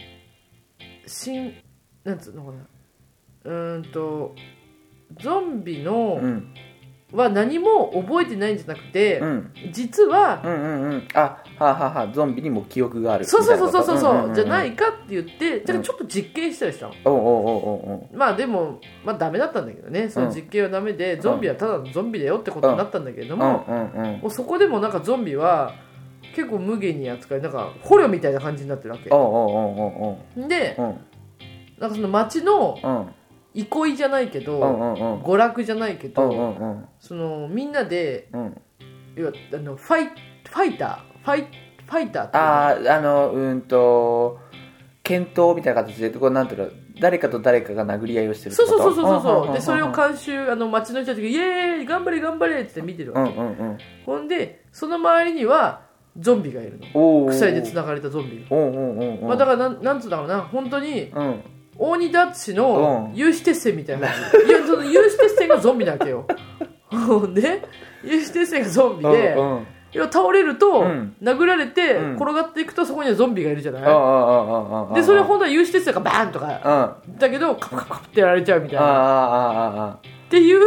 [1.08, 1.56] 新
[2.04, 2.68] なんつうのかな。
[3.46, 4.36] うーんと
[5.20, 6.54] ゾンビの、うん
[7.14, 9.54] は何も覚えてないんじゃなくて、うん。
[9.72, 11.08] 実は、うんうんうん。
[11.14, 13.26] あはあはあはあゾンビにも記憶がある。
[13.26, 18.18] そうそうそうそうそうそう,、みたいなことじゃないかって言ってだからちょっと実験したりしたの、おうおうおうおう。
[18.18, 20.10] まあでもまあダメだったんだけどね。
[20.10, 24.20] その実験はダメで、ゾンビはただのゾンビだよってことになったんだけれどおうも、うんうんうん。
[24.22, 25.74] もうそこでもなんかゾンビは
[26.36, 29.10] 結構無限に扱いなんか捕虜みたいな感じになってるわけ。
[29.12, 30.96] おうおうおうおうでおう
[31.80, 33.08] なんかその街のうんうん
[33.54, 35.22] 憩いじゃないけど、うんうんうん。
[35.22, 36.86] 娯楽じゃないけど、うんうんうん。
[37.00, 38.62] そのみんなでうん。
[39.16, 41.48] 要はあのファイファイターファイ
[41.86, 42.50] ファイターっていうの？
[42.50, 44.40] あああのうんと
[45.04, 48.78] 検討みたいな形でこうなんていうの誰かと誰かが殴り合いをしてるってこと。
[48.78, 55.82] そうそうそうそうそうんんんんでそれを監修あの街の人たちが「イエーイ頑張れ頑張れ!」って見てるうんわけ、うんうんほんでその周りには
[56.18, 56.86] ゾンビがいるの。
[56.94, 57.32] おー。
[57.32, 60.42] 鎖でつながれたゾンビが、おうおうおうおうまあ、だからなんなんつうんだろうな。
[60.42, 61.44] 本当にうん
[61.78, 63.16] 大仁田敦のうん。
[63.16, 64.08] 有刺鉄線みたいな。
[64.08, 66.26] 感じいやその有刺鉄線がゾンビなわけよ。
[67.34, 67.62] で
[68.04, 69.68] 有刺鉄線がゾンビで、うんうん。
[69.92, 71.16] 要は倒れると、うん。
[71.22, 72.16] 殴られて、うん。
[72.16, 73.82] 転がっていくとそこにはゾンビがいるじゃない、
[74.96, 80.00] でそれ本当は有刺鉄線がバーンとかあだけどカプカプカプってやられちゃうみたいな。
[80.00, 80.62] っていう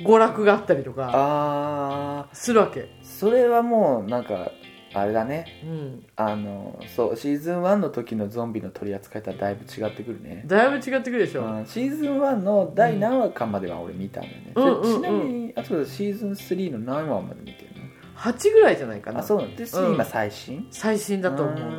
[0.00, 2.88] 娯楽があったりとかするわけ。
[3.02, 4.52] それはもうなんか
[5.00, 5.46] あれだね。
[5.64, 6.06] うん。
[6.16, 10.42] あのそうシーズン1の時のゾンビの取り扱いとはだいぶ違ってくるね。
[10.46, 17.68] だいぶ違ってくるでしょ、うんシーズン1の第何話かまでは俺見たんだよね、うんちなみにあとシーズン3の何話まで見てる
[18.16, 19.18] 8ぐらいじゃないかな。
[19.18, 19.94] のあそうなんです、うん。
[19.94, 20.66] 今最新？
[20.70, 21.56] 最新だと思う。
[21.56, 21.70] ううん。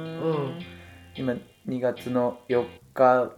[0.58, 0.60] ん。
[1.16, 1.34] 今
[1.68, 3.32] 2月の4日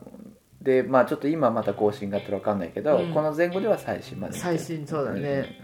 [0.62, 3.14] でまあちょっと今また更新があったら分かんないけど、うん。
[3.14, 5.60] この前後では最新まで最新そうだね。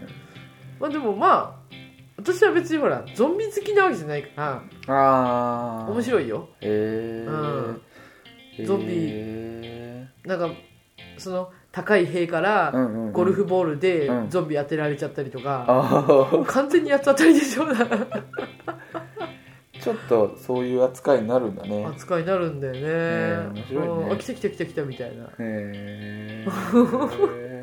[0.80, 1.74] まあでもまあ
[2.18, 6.48] 私は別にほらゾンビ好きなわけじゃないからうんああ面白いよ。
[6.60, 7.26] へえ
[8.58, 8.66] うん。
[8.66, 10.28] ゾンビ。
[10.28, 10.50] なんか
[11.16, 12.72] その高い塀から
[13.12, 14.30] ゴルフボールでうん。
[14.30, 18.06] ゾンビ当てられちゃったりとか、う完全にやつ当たりでしょー
[19.80, 21.86] ちょっとそういう扱いになるんだね。
[21.86, 23.88] 扱いになるんだよね、え面白いね。
[23.88, 25.24] うんあ来た来た来た来たみたいな。
[25.24, 26.50] へえあ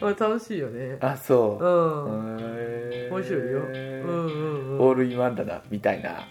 [0.00, 0.96] 楽しいよね。
[1.00, 1.64] あそう。
[1.64, 2.36] うん、
[3.10, 3.58] 面白いよ。
[3.58, 4.80] うんうんうん。
[4.80, 6.26] オールインワンだなみたいな。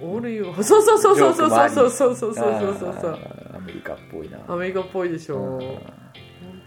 [0.00, 0.64] オールインワン。
[0.64, 3.18] そうそうそうそうそうそうそうそうそうそうそう
[3.54, 4.38] アメリカっぽいな。
[4.48, 5.36] アメリカっぽいでしょ。
[5.38, 5.60] うん。
[5.60, 5.80] 本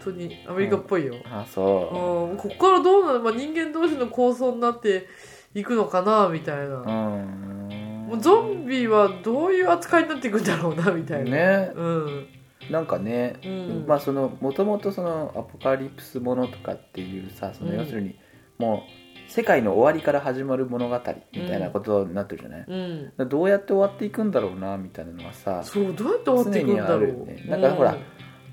[0.02, 0.36] 当に。
[0.48, 2.34] アメリカっぽいよ、あそう。
[2.34, 5.06] ん、ここからどうなる、まあ、人間同士の構想になって
[5.54, 8.06] いくのかなみたいな、ううん。
[8.08, 11.30] もうゾンビはどういう扱いになっていくんだろうなみたいな。
[11.30, 11.72] ね。
[11.74, 12.37] うん
[12.70, 13.84] なんかね、うん。
[13.86, 18.18] まあそのもともとそのアポカリプスものとかっていうさそのうん要するに
[18.58, 20.98] もう世界の終わりから始まる物語
[21.32, 23.28] みたいなことになってるじゃない、うん。
[23.28, 27.00] どうやって終わっていくんだろうなみたいなのはさそうどうやって終わっていくんだろう。
[27.00, 27.44] 常にあるよね。
[27.46, 27.96] なんかほら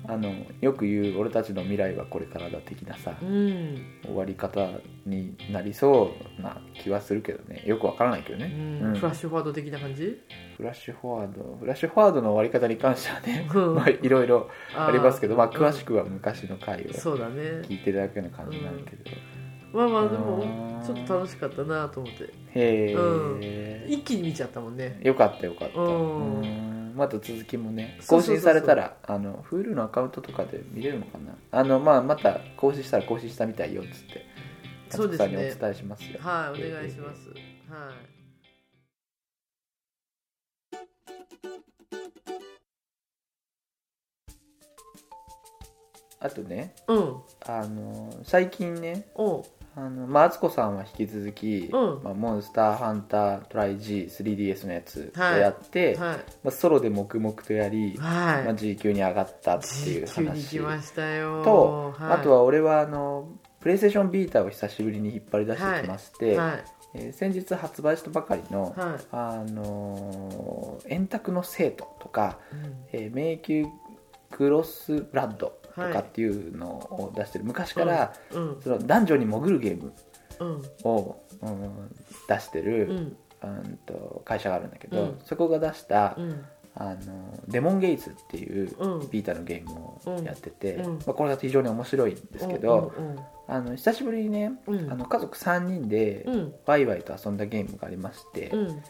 [0.08, 4.68] あのよく言う俺たちの未来はこれからだ的なさ、うん、終わり方
[5.04, 7.64] になりそうな気はするけどね。
[7.66, 8.82] よくわからないけどうね、ん。
[8.82, 8.94] うん。
[8.94, 10.22] フラッシュフォワード的な感じ？
[10.56, 11.56] フラッシュフォワード。
[11.58, 13.74] フラッシュフォワードの終わり方に関してはね、うん。
[13.76, 17.62] まあいろいろありますけどまあ詳しくくは昔の回をそうだね。
[17.62, 19.04] 聞いてるだけの感じになるけど、
[19.72, 22.24] まあまあでもちょっと楽しかったなと思って。
[22.54, 25.00] へうえ、一気に見ちゃったもんね。
[25.02, 25.80] よかったよかった。
[25.80, 26.40] うん。
[26.40, 31.36] うんまた続きもね更新されたらあの Hulu のアカウントとかで見れるのかな？
[31.52, 34.24] あのまあまた更新したら更新したみたいよっつって
[34.88, 35.36] そうですね。
[35.56, 36.18] お伝えしますよ。
[36.20, 37.28] はいお願いします。
[37.28, 37.36] はい。
[46.18, 47.16] あとねうん。
[47.46, 49.44] あの最近ねおう
[49.78, 52.02] あのまあ敦子さんは引き続き、うん。
[52.02, 55.40] まあ、モンスターハンタートライ G3DS のやつをはい。
[55.40, 56.16] やって、はい。
[56.42, 61.44] まあ、ソロで黙々とやり、まあ、はい G 級に上がったっていう急に来話ましたよ。
[61.44, 62.12] と、はい。
[62.14, 63.28] あとは俺はあの
[63.60, 66.64] プレイステーションビータを久しぶりに引っ張り出してきまして、はい。
[66.94, 69.04] えー先日発売したばかりの、はい。
[69.12, 72.74] あのー円卓の生徒とか、うん。
[72.92, 73.68] えー迷宮
[74.30, 78.60] クロスブラッドとかっていうのを出してる、昔から、うん。
[78.62, 79.92] そのダンジョンに潜るゲーム
[80.40, 80.62] うん。
[80.84, 81.94] を、うん
[82.28, 83.16] 出してる、うん。
[83.42, 85.18] うんと会社があるんだけど、うん。
[85.24, 86.44] そこが出した、うん。
[86.78, 89.10] あのレモンゲイズっていううん。
[89.10, 90.92] ビータのゲームをやってて、うん。
[90.94, 93.16] まあ、これが非常に面白いんですけど、うん
[93.48, 96.54] あの久しぶりにね、あの家族3人でうん。
[96.66, 98.82] ワイワイと遊んだゲームがありまして、うん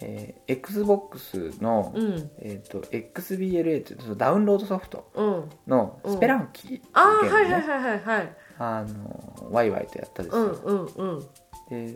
[0.00, 2.30] えー XBOX の、うん。
[2.38, 5.50] えー、と XBLA っていうそのダウンロードソフトうん。
[5.66, 8.36] のスペランキーっていうームね、はいはいはいはいはい。
[8.58, 11.26] あのワイワイとやったんですよ、うんうんうん。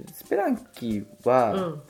[0.03, 1.83] でスペランキーは、うん。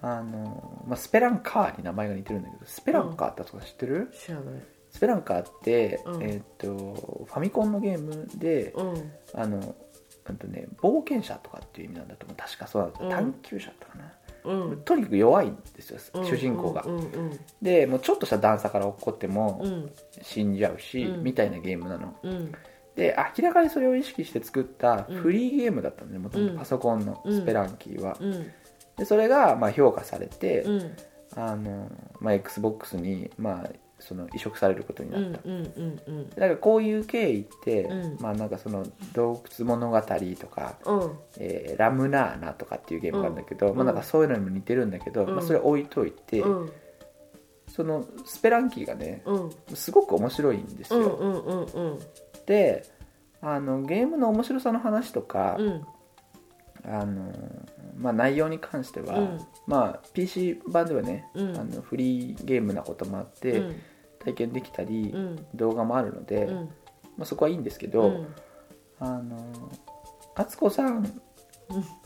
[0.00, 4.62] あのまあ、スペランカーに名前が似てるんだけどスペランカーってとか知ってる、知らない。
[4.90, 6.22] スペランカーって、うん。
[6.22, 9.12] えー、とファミコンのゲームでうん。
[9.34, 9.74] あの
[10.28, 12.36] うんとね、冒険者とかっていう意味なんだと思う。
[12.36, 13.10] 確かそうだった、うん。
[13.10, 14.12] 探求者だったかな、
[14.44, 14.82] うん。
[14.84, 16.24] とにかく弱いんですよ、うん。
[16.26, 19.90] 主人公が、うんうんでもうちょっとした段差から落っこってもうん。
[20.22, 21.24] 死んじゃうし、うん。
[21.24, 22.16] みたいなゲームなの。
[22.22, 22.52] うん。
[22.96, 25.20] で明らかにそれを意識して作ったうん。
[25.20, 27.40] フリーゲームだったのねもともとパソコンのうん。
[27.40, 28.50] スペランキーは、うん。
[28.96, 30.96] でそれがまあ評価されて、うん。
[31.36, 38.16] あのまあ、XBOX にまあその移植されることになった、うんからこういう経緯って、うん。
[38.20, 41.18] まあなんかその洞窟物語とか、うん。
[41.38, 43.76] えーラムナーナとかっていうゲームがあるんだけど、うん。
[43.76, 45.34] まあなんかそういうのにも似てるんだけど、うん。
[45.34, 46.72] まあ、それ置いといて、うん。
[47.68, 49.50] そのスペランキーがねうん。
[49.74, 51.98] すごく面白いんですよ、
[52.46, 52.84] で
[53.40, 55.86] あのゲームの面白さの話とか、うん
[56.84, 57.32] あの
[57.96, 59.38] まあ、内容に関しては、うん。
[59.66, 61.58] まあ、PC 版ではね、うん。
[61.58, 63.76] あのフリーゲームなこともあって、うん。
[64.20, 65.46] 体験できたり、うん。
[65.54, 66.54] 動画もあるので、うん。
[67.16, 68.26] まあ、そこはいいんですけど、うん。
[69.00, 69.70] あの
[70.34, 71.20] 敦子さん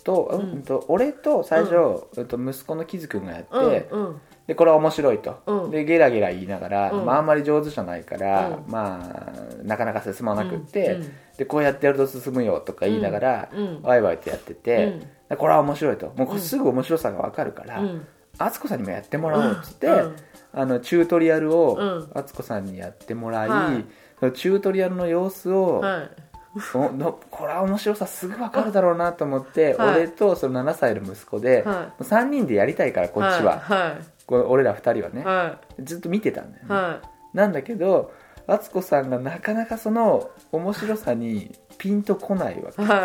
[0.04, 0.58] と,、ううん。
[0.58, 1.74] んと俺と最初、
[2.16, 2.26] うん。
[2.26, 4.20] と息子のキズくんがやって、うんうん。
[4.46, 5.70] でこれは面白いと、うん。
[5.70, 7.06] でゲラゲラ言いながら、うん。
[7.06, 8.64] まあ、あんまり上手じゃないから、うん。
[8.66, 11.12] まあなかなか進まなくって、うん。
[11.38, 13.82] でこうやってやると進むよとか言いながら、うん。
[13.82, 14.98] ワイワイとやってて、
[15.28, 16.12] でこれは面白いと。
[16.16, 18.06] もうすぐ面白さが分かるから、うん。
[18.38, 20.16] 敦子さんにもやってもらおうっつって、うん。
[20.54, 22.10] あのチュートリアルをうん。
[22.14, 23.84] 敦子さんにやってもらい、はい。
[24.18, 26.10] そのチュートリアルの様子を、はい。
[26.31, 30.00] おのこれは面白さすぐ分かるだろうなと思って、はい。
[30.00, 35.24] 俺とその7歳の息子で、はもう3人でやりたいからこっちは、はこう俺ら2人はね、い。
[35.24, 36.72] はずっと見てたんだよね、い。
[36.72, 37.00] は
[37.32, 38.12] なんだけど
[38.46, 43.04] 敦子さんがなかなかその面白さにピンとこないわけいですよ、はい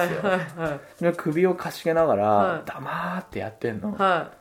[0.59, 2.61] はいで首をかしげながら、はい。
[2.65, 4.31] 黙ってやってんの、は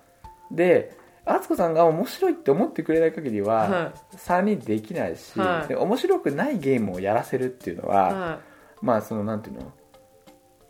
[0.50, 8.14] で敦子さんが面白いって思ってくれない限りいは、は3人できないし、面白くないゲームをやらせるっていうのは、い。
[8.14, 8.38] は
[8.82, 9.72] まあそのなんていうの？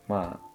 [0.09, 0.47] まあ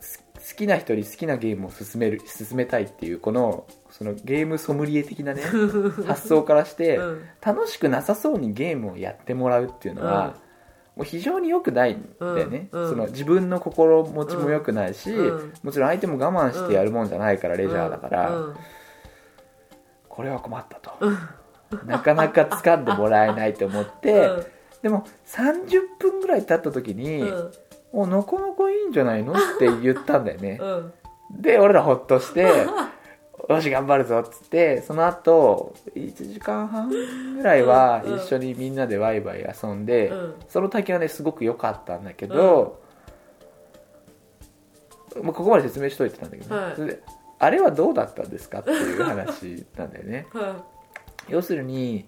[0.00, 5.42] す好きな人に好きなゲームを進める進めたいっていうこのそのゲームソムリエ的なね
[6.06, 7.28] 発想からして、いうん。
[7.40, 10.34] 楽しくなさそうにゲームをやってもらうっていうのは、
[10.96, 12.82] もう非常に良くないんだよね、うん。
[12.82, 12.90] うん。
[12.90, 15.52] その自分の心持ちも良くないし、うん。
[15.62, 18.56] もちろん相手も我慢してやるもんじゃないから、レジャーだから、うん。
[20.08, 20.92] これは困ったと、
[21.86, 24.28] なかなか掴んでもらえないと思って、
[24.84, 27.52] でも30分ぐらい経った時に、うん。
[27.90, 29.32] おなかなかいいんじゃないの？
[29.32, 30.58] って言ったんだよね。
[30.60, 30.92] うん。
[31.40, 32.42] で俺らほっとして
[33.48, 38.12] よし頑張るぞっつってその後1時間半ぐらいはうん。
[38.12, 38.18] うん。
[38.18, 40.34] 一緒にみんなでワイワイ遊んで、うん。
[40.48, 42.82] その体験はねすごく良かったんだけど、
[45.22, 46.74] まあ、ここまで説明しといてたんだけどね、はい。
[46.76, 47.00] それで
[47.38, 50.26] あれはどうだったんですかっていう話なんだよね。
[50.34, 50.56] は
[51.30, 52.06] 要するに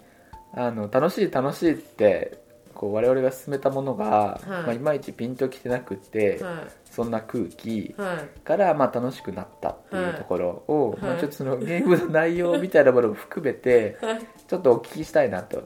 [0.52, 2.44] あの楽しい楽しいって
[2.76, 4.48] こう我々が進めたものが、いい。
[4.48, 6.42] まあ、いまいちピンときてなくって、い。
[6.42, 8.40] はそんな空気いはい。
[8.40, 11.00] からまあ楽しくなったっていうところを、はい。
[11.00, 14.20] まあ、ちょっとそのゲームの内容みたいなものも含めてはい。
[14.46, 15.62] ちょっとお聞きしたいなと。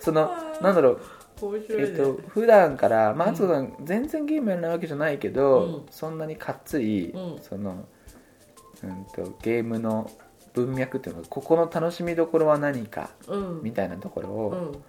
[0.00, 0.30] その
[0.60, 1.00] なんだろう、
[1.40, 1.88] 面白いね。
[1.88, 5.82] えっと普段からまあ敦子さん全然ゲームやらないわけじゃないけど、うん。
[5.90, 7.38] そんなにかっつり、うん。
[7.42, 7.86] その、
[8.82, 10.10] うん、とゲームの
[10.54, 13.60] 文脈っていうのがここの楽しみどころは何かうん。
[13.62, 14.82] みたいなところうをん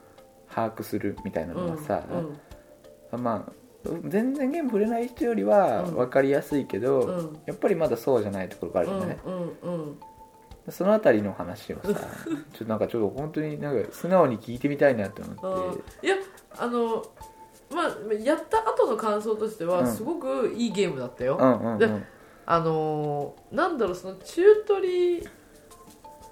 [0.55, 2.03] 把握するみたいなのがさ、
[3.11, 3.51] うんまあ
[4.07, 5.95] 全然ゲーム触れない人よりはうん。
[5.95, 7.39] 分かりやすいけど、うん。
[7.45, 9.17] やっぱりまだそうじゃないところがあるうんよね、
[10.69, 11.97] そのあたりの話をさ ちょっ
[12.57, 16.07] となんかちょっと本当になんか素直に聞いてみたいなと思って。
[16.07, 16.15] いや
[16.57, 17.03] あの
[17.71, 19.87] まあやった後の感想としてはうん。
[19.87, 21.37] すごくいいゲームだったよ、
[21.77, 21.87] で
[22.47, 25.27] あのーなんだろうそのチュートリ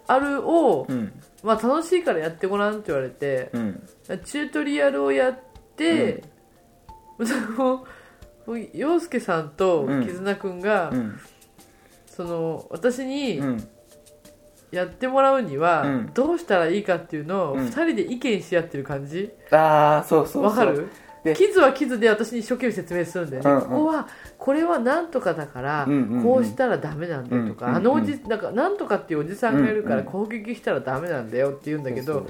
[0.07, 3.83] アルを、うんまあ、楽しいからやってごらんって言われてうん。
[4.23, 5.39] チュートリアルをやっ
[5.75, 6.23] て、
[7.23, 7.85] その
[8.73, 11.19] 陽介さんとうん絆くんが、うん。
[12.05, 13.67] その私にうん
[14.71, 16.11] やってもらうにはうん。
[16.13, 17.59] どうしたらいいかっていうのをうん。
[17.67, 19.31] 2人で意見し合ってる感じ？
[19.51, 20.43] ああそうそう。
[20.43, 20.87] わかる？
[21.23, 21.33] で。
[21.35, 23.61] キズはキズで私に一生懸命説明するんだよね、うんうん。
[23.61, 24.07] ここは
[24.37, 26.23] これはなんとかだから、うんうんうん。
[26.23, 27.87] こうしたらダメなんだよとか、うんうんうん。
[27.87, 32.27] あのおじなんかなんとかっていうおじさんがいるからうんうん攻撃したらダメなんだよって言うんだけどそう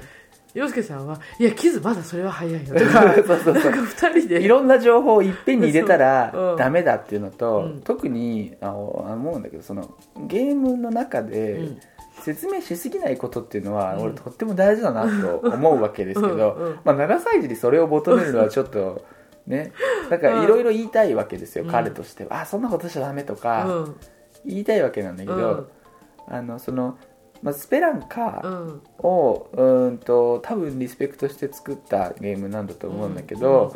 [0.54, 3.54] 洋介さんはいやキズまだそれは早いよとか そうそうそう。
[3.54, 4.40] なんか二人で。
[4.40, 6.54] いろんな情報をいっぺんに入れたらそうう。
[6.54, 6.56] ん。
[6.56, 7.80] ダメだっていうのと、うん。
[7.82, 9.94] 特にあの思うんだけどその
[10.28, 11.78] ゲームの中でうん
[12.24, 14.02] 説明しすぎないことっていうのは、うん。
[14.04, 16.78] 俺とっても大事だなと 思うわけですけど、うんうん。
[16.84, 19.04] まあ、7歳児にそれを求めるのはちょっと
[19.46, 19.72] ね
[20.08, 21.70] だからいろいろ言いたいわけですよ、うん。
[21.70, 22.40] 彼としては。
[22.40, 23.96] あそんなことしちゃダメとかうん。
[24.46, 25.68] 言いたいわけなんだけど、
[26.28, 26.98] あのその、
[27.42, 28.42] まあ、スペランカ
[28.98, 33.74] をうーんと多分リスペクトして作ったゲームなんだと思うんだけど、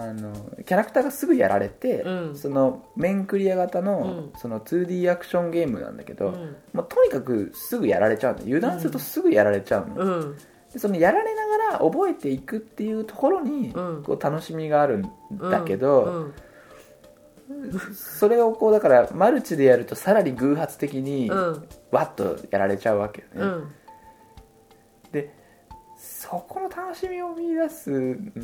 [0.00, 0.32] あの
[0.64, 2.36] キャラクターがすぐやられて、うん。
[2.36, 4.40] その面クリア型の,、うん。
[4.40, 6.56] その 2D アクションゲームなんだけど、うん。
[6.72, 8.40] まあ、とにかくすぐやられちゃうの。
[8.42, 10.36] 油断するとすぐやられちゃうの、うん。
[10.72, 14.02] でそのやられながら覚えていくっていうところに、うん。
[14.02, 15.10] こう楽しみがあるん
[15.50, 16.34] だけど、うん。
[17.94, 21.68] それをこうだからマルチでやるとさらに偶発的にうん。
[21.90, 23.60] わっとやられちゃうわけよね、うん。
[23.62, 23.72] で
[26.30, 27.90] そこの楽しみを見出す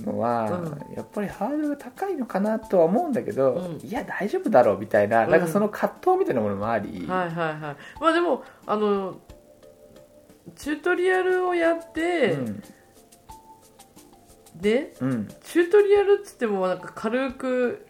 [0.04, 3.86] のは、うやっぱりハードルが高いのかなとは思うんだけど、うん。
[3.86, 5.30] いや大丈夫だろうみたいな,、うん。
[5.30, 8.00] なんかその葛藤みたいなものもあり、はいはいはい。
[8.00, 9.20] まあでもあの
[10.56, 12.62] チュートリアルをやって、うん。
[14.56, 15.28] でうん。
[15.44, 17.85] チュートリアルっつってもなんか軽く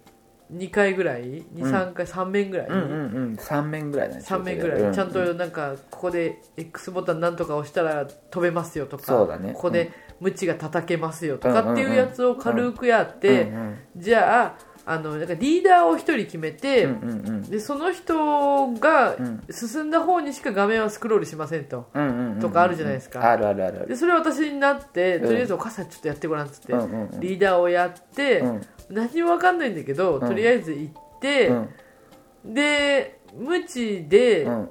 [0.52, 3.34] 2回ぐらい？23回、3面ぐらい、うんうんうん。
[3.34, 9.52] 3面ぐらいだね3面ぐらい、うちゃんとなんかここで X ボタンなんとか押したら飛べますよとかそうだね。
[9.52, 9.90] ここで
[10.20, 13.52] ムチが叩けますよとかっていうやつを軽くやって、
[13.96, 17.42] じゃああのなんかリーダーを1人決めて、うんうんうん。
[17.42, 19.42] でその人がうん。
[19.50, 21.88] 進んだ方にしか画面はスクロールしませんと。
[21.92, 22.40] うんうんうん。
[22.40, 23.28] とかあるじゃないですか。
[23.28, 23.78] あるあるある。
[23.78, 27.20] あるでそれ私になってうんとりあえずお母さんちょっとやってごらんっつって、うんうんうん。
[27.20, 28.60] リーダーをやって、うん。
[28.88, 30.20] 何も分かんないんだけど、ん。
[30.20, 32.54] とりあえず行って、うん。
[32.54, 34.70] で無知で、うん。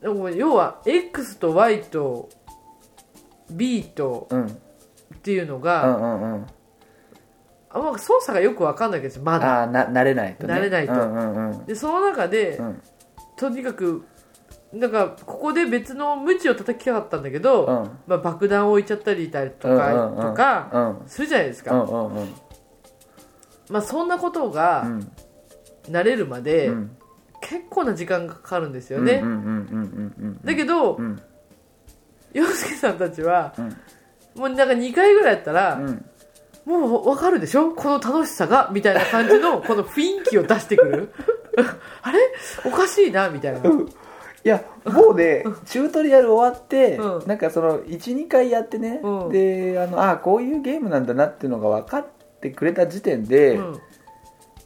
[0.00, 2.28] でも要は X と Y と
[3.52, 4.46] B とうん。
[4.46, 4.48] っ
[5.22, 6.46] ていうのうが、んうんうん
[7.74, 9.60] あんま操作がよく分かんないわけですよまだ。
[9.60, 10.54] ああな慣れないとね。
[10.54, 10.92] 慣れないと。
[10.92, 11.66] うんうんうん。
[11.66, 12.82] でその中で、うん。
[13.36, 14.04] とにかく
[14.72, 17.90] なんかここで別の無知を叩きたかったんだけど、うん。
[18.06, 20.22] まあ、爆弾を置いちゃったりとか,、うんうんうん。
[20.30, 20.70] とか
[21.00, 21.08] うん。
[21.08, 22.34] するじゃないですか、うんうんうん。
[23.70, 25.10] まあ、そんなことうがん。
[25.84, 26.96] 慣れるまで、うん。
[27.40, 30.40] 結構な時間がかかるんですよね、うんうんうんうんうんうん。
[30.44, 31.20] だけど、うん。
[32.32, 33.68] 洋介さんたちは、うん。
[34.40, 36.04] もうなんか2回ぐらいやったら、うん
[36.64, 37.72] もう分かるでしょ？
[37.74, 41.12] この楽しさがみたいな感じの この雰囲気を出してくる。
[42.02, 42.18] あれ？
[42.64, 43.62] おかしいなみたいな、い
[44.44, 47.26] やもうねチュートリアル終わって、うん。
[47.26, 49.28] なんかその12回やってね、うん。
[49.30, 52.06] であのあこういうゲームなんだなっていうのが分かっ
[52.40, 53.74] てくれた時点で、うん。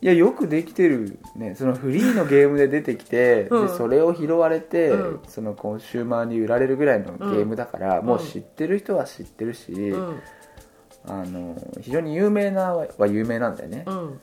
[0.03, 1.55] いやよくできてるね。
[1.55, 3.67] そのフリーのゲームで出てきて、うん。
[3.69, 5.21] でそれを拾われて、うん。
[5.27, 8.05] そのコンシューマーに売られるぐらいのゲームだから、ん。
[8.05, 10.21] もう知ってる人は知ってるし、うん
[11.09, 14.21] あの非常に有名なはは有名なんだよね、うん。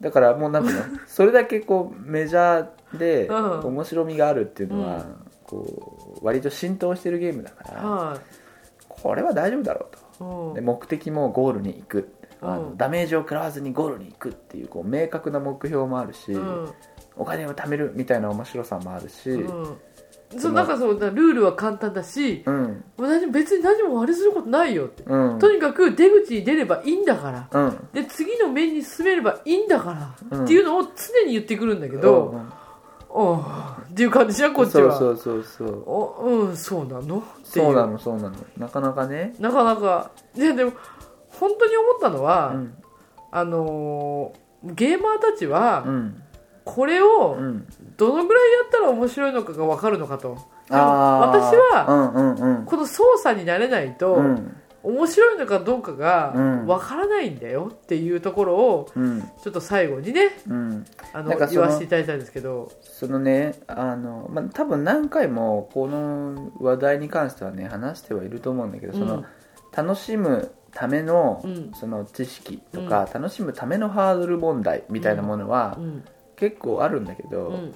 [0.00, 0.98] だからもうなんていうの？
[1.06, 3.60] それだけこうメジャーでうん。
[3.66, 5.02] 面白みがあるっていうのは、うん。
[5.44, 8.18] こう割と浸透してるゲームだから、は
[8.88, 10.54] これは大丈夫だろうと。
[10.54, 12.08] で目的もゴールに行く。
[12.42, 16.72] あのうんダメージを食らわずにゴールに行くっていうこう明確な目標もあるし、うん。
[17.16, 19.76] お金を貯めるみたいな面白さもあるし、うん
[20.38, 22.84] そうなんかそうだルールは簡単だしうん。
[23.32, 25.38] 別に何もあれすることないよって、うん。
[25.40, 27.48] とにかく出口に出ればいいんだから。
[27.50, 27.88] うん。
[27.92, 29.90] で次の面に進めればいいんだか
[30.30, 30.44] ら、うん。
[30.44, 32.52] っていうのを常に言ってくるんだけど、うん。
[33.08, 33.44] おう
[33.90, 34.96] っていう感じじゃんこっちは。
[34.96, 35.82] そうそうそうそう。
[35.86, 37.24] おうんそうなの？
[37.42, 38.36] そうなのそうなの。
[38.56, 39.34] なかなかね。
[39.40, 40.12] なかなか。
[40.36, 40.72] いやでも
[41.30, 42.74] 本当に思ったのは、うん。
[43.32, 46.22] あのーゲーマーたちはうん
[46.64, 47.66] これをうん。
[47.96, 50.38] どのぐらいやったら面白いのかが分かるのかと。
[50.68, 54.56] 私はこの操作になれないと、うん。
[54.82, 56.66] 面白いのかどうかがうん。
[56.66, 59.20] 分からないんだよっていうところをうん。
[59.42, 60.86] ちょっと最後にねうん。
[61.12, 62.70] あの言わせていただいたんですけど。
[62.80, 69.24] そのねあの、まあ、多分何回もこの話題に関してはね話してはいると思うんだけど、その
[69.76, 71.72] 楽しむための,、うん。
[71.74, 76.04] その知識とか、楽しむためのハードル問題みたいなものはうん
[76.40, 77.74] 結構あるんだけうど、ん。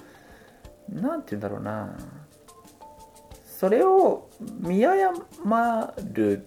[0.89, 1.95] なんて言うんだろうな。
[3.45, 4.27] それを
[4.59, 6.45] 見誤る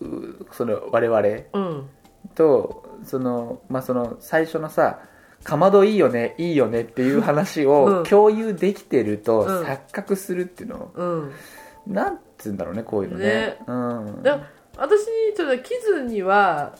[0.00, 1.20] うその我々
[1.52, 1.88] うん。
[2.34, 5.00] とその,、まあ、その最初のさ
[5.44, 8.00] かまどいいよねいいよねっていう話うん。
[8.00, 9.46] を共有できてるとうん。
[9.62, 11.32] 錯覚するっていうの、うん。
[11.86, 13.24] なんつうんだろうねこういうのね。
[13.24, 13.58] ね。
[13.66, 14.22] うん。
[14.22, 14.40] だ
[14.76, 16.76] 私にちょっとキズには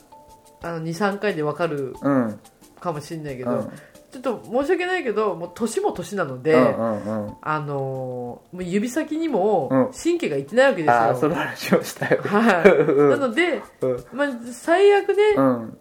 [0.61, 2.39] あの23回で分かるうん。
[2.79, 3.71] かもしれないけど、うん
[4.11, 7.33] ちょっと申し訳ないけどもう年も年なので、うんうんうん。
[7.41, 9.91] あのーもう指先にもうん。
[9.91, 13.09] 神経がいってないわけですよ、ああその話をしたよはい、うん。
[13.11, 14.05] なので、うん。
[14.13, 15.77] まあ、最悪ね、うん。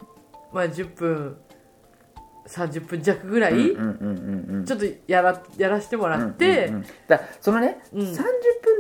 [0.53, 1.37] まあ、10分
[2.49, 6.85] 30分弱ぐらい、ちょっとやらやらせてもらって、うんうんうん。
[7.07, 8.01] だそのね、うん。
[8.01, 8.15] 30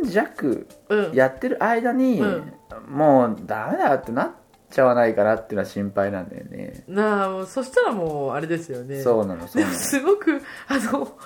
[0.03, 1.13] 分弱うん。
[1.15, 2.53] やってる間に、うん。
[2.89, 4.31] もうダメだってなっ
[4.71, 6.85] ちゃわないかなっていうのは心配なんだよね。
[6.89, 9.03] なあもうそしたらもうあれですよね。
[9.03, 11.17] そうなのそうでもすごくあの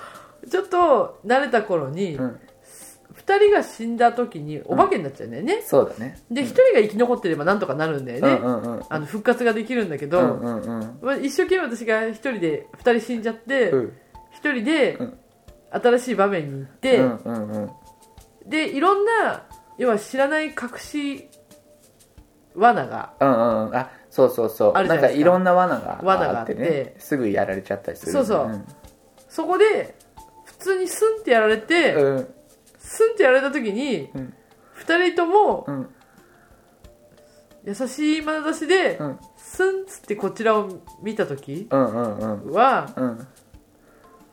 [0.49, 2.39] ちょっと慣れた頃に、うん、
[3.15, 6.19] 2人が死んだ時にお化けになっちゃうんだよね、そうだね。
[6.31, 8.83] で1人が生き残ってればなんとかなるんだよね、うんうんうん。
[8.89, 13.93] あの復活ができるんだけど、うんうんうんまあ、一生懸命私が1人で2人死んじゃって、うん。
[14.33, 15.17] 一1人でうん。
[15.71, 17.71] 新しい場面に行って、うんうんうん。
[18.45, 19.43] でいろんな
[19.79, 21.29] 要は知らない隠し
[22.55, 23.67] 罠がうんうん。
[23.67, 24.71] うんあそうそうそう。
[24.75, 25.13] あるじゃないですか。
[25.13, 26.63] んかいろんな罠が罠があってあって。
[26.63, 28.47] ねすぐやられちゃったりするそうそう。
[28.47, 28.65] ん
[29.27, 29.95] そこで
[30.45, 32.33] 普通にスンってやられて、うん。
[32.77, 34.33] スンってやられた時に、うん。
[34.85, 35.89] 2人ともうん。
[37.65, 39.19] 優しい眼差しで、うん。
[39.37, 40.69] スンっつってこちらを
[41.01, 42.53] 見た時うんうんうん。
[42.53, 43.27] はうん。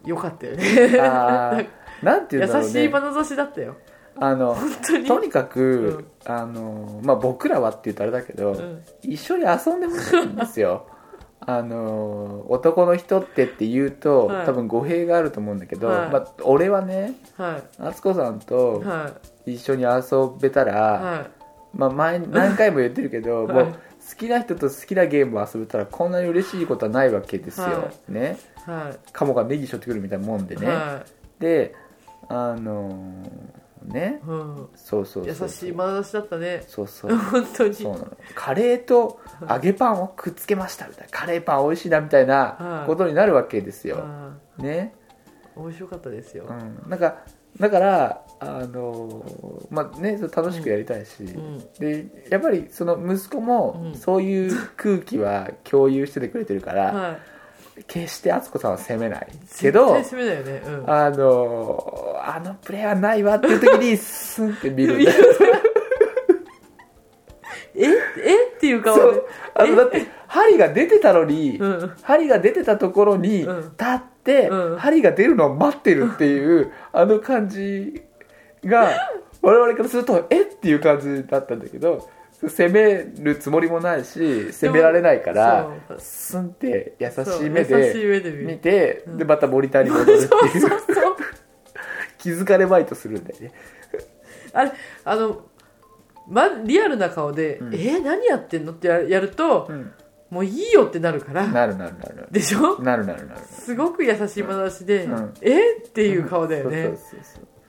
[0.04, 0.64] 良かったよね。
[1.00, 1.68] あー。
[2.02, 3.76] なんていうんだろう優しいね眼差しだったよ
[4.22, 4.54] あの
[5.08, 6.32] とにかく、うん。
[6.32, 8.84] あのまあ僕らはって言うとあれだけど、うん。
[9.02, 10.86] 一緒に遊んでほしいんですよ。
[11.40, 14.46] あの男の人ってって言うと、はい。
[14.46, 16.10] 多分語弊があると思うんだけど、はい。
[16.10, 19.12] まあ、俺はねは敦子さんいとは
[19.46, 21.28] 一緒に遊べたら、
[21.74, 23.54] まあ、前何回も言ってるけど、 はい。
[23.54, 28.38] もう好きな人と好きなゲームを遊べたらこんなに嬉しいことはないわけですよ、はね。
[28.66, 31.04] いはカモがネギしょってくるみたいなもんでいね、は
[31.38, 31.74] で
[32.28, 34.20] あのーね。
[34.24, 35.26] いうんそうそう。
[35.26, 36.64] 優しい眼差しだったね。
[36.66, 37.16] そうそう。
[37.16, 37.74] 本当に。
[37.74, 38.16] そうなの。
[38.34, 41.10] カレーと揚げパンをくっつけましたみたいな。
[41.10, 47.18] カレーパン美味しいなみたいはないことになるわけですよ、あね、ー面白かったですよ、うん、なんか
[47.58, 49.24] だからあの
[49.70, 51.58] まあね楽しくやりたいし、うん。
[51.78, 53.94] でやっぱりその息子もうん。
[53.94, 57.18] そういう空気は共有しててくれてるから、はい
[57.86, 59.28] 決して敦子さんは責めない
[59.58, 60.04] けどね。
[60.66, 60.90] うん。
[60.90, 65.06] あのあのプレーはないわっていう時にスンって見るえ？
[67.76, 67.86] え？
[68.56, 69.22] っていう顔で。
[69.54, 71.92] あのだって針が出てたのに、うん。
[72.02, 73.62] 針が出てたところにうん。
[73.70, 74.78] 立って、うん。
[74.78, 78.02] 針が出るのを待ってるっていうあの感じ
[78.64, 78.90] が
[79.42, 80.42] 我々からするとえ？
[80.42, 82.08] っていう感じだったんだけど
[82.42, 89.18] 攻めるつもりもないし攻められないからスンって優しい目で見て、うん。
[89.18, 90.24] でまたモニターに戻るって
[90.58, 90.70] いう。
[92.18, 93.52] 気づかれまいとするんだよね
[94.52, 94.72] あれ
[95.04, 95.42] あの、
[96.28, 97.74] ま、リアルな顔で「うん。
[97.74, 99.92] えー何やってんの?」ってややると、うん。
[100.30, 101.46] もういいよってなるから。
[101.46, 102.28] なるなるなる。
[102.30, 102.80] でしょ？
[102.80, 103.40] なるなるなる。
[103.48, 105.34] すごく優しい眼差しで「うん。
[105.40, 106.94] えっていう顔だよね、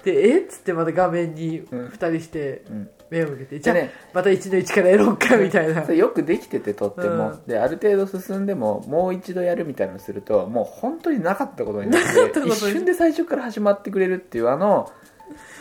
[0.03, 1.85] で「えっ?」つってまた画面にうん。
[1.87, 5.81] 2人してうん、目を向けて、じゃあ、でねまた1の1からやろうかみたいな。
[5.93, 7.43] よくできててとっても、うん。
[7.45, 14.89] である程度進んでももう一度やるみたいなのをするともう本当になかったことになって一瞬で最初から始まってくれるっていうあの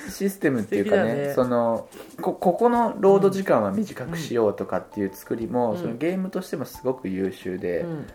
[0.09, 1.33] システムっていうかねね。
[1.35, 1.89] その
[2.21, 5.79] こここのロード時間は短くしようとかっていう作りも、うん。
[5.79, 8.07] そのゲームとしてもすごく優秀で、うん。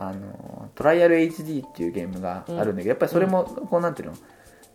[0.00, 4.14] あのトライアル HD っていうゲームがあるんだけど、やっぱりそれもこうなんていうの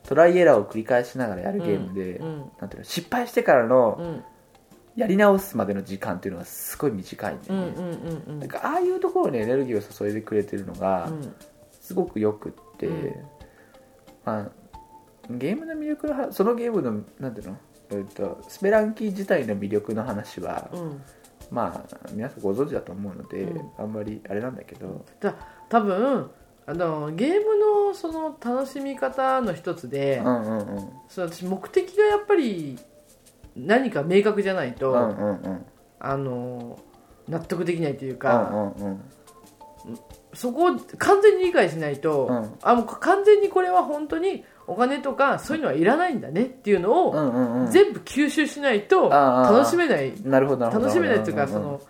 [0.04, 4.24] トライエラーを繰り返しながらやるゲームで、うんなんていうの失敗してからのうん。
[4.95, 8.39] やり直すまでの時間っていうのがすごい短いんだよね、うんうんうんうん。
[8.39, 11.36] なんかああいうところにエネルギーを注いでくれてるのがうん。
[11.82, 13.16] すごくよくって、うん。
[14.24, 14.51] まあ、
[15.32, 17.58] ゲームの魅力の話そのゲームのなんていうの、
[17.89, 21.01] えっと、スペランキー自体の魅力の話は、うん。
[21.49, 23.70] まあ皆さんご存知だと思うので、うん。
[23.80, 25.34] あんまりあれなんだけど、だ
[25.70, 26.30] 多分
[26.66, 27.59] あのゲーム
[27.89, 30.89] のその楽しみ方の一つで、うんうんうん。
[31.09, 32.80] その私目的がやっぱり
[33.55, 35.66] 何か明確じゃないと、うんうんうん。
[35.99, 36.80] あの
[37.28, 39.01] 納得できないといううか、んうんうん。
[40.34, 42.53] そこを完全に理解しないと、うん。
[42.61, 47.72] あもう完全にこれは本当にお金とかそういうのはいらないんだねっていうのうをんうんうん。
[47.72, 50.14] 全部吸収しないと楽しめない。
[50.24, 50.86] なるほどなるほど。
[50.86, 51.53] 楽しめないっていうかんんん。
[51.53, 51.82] その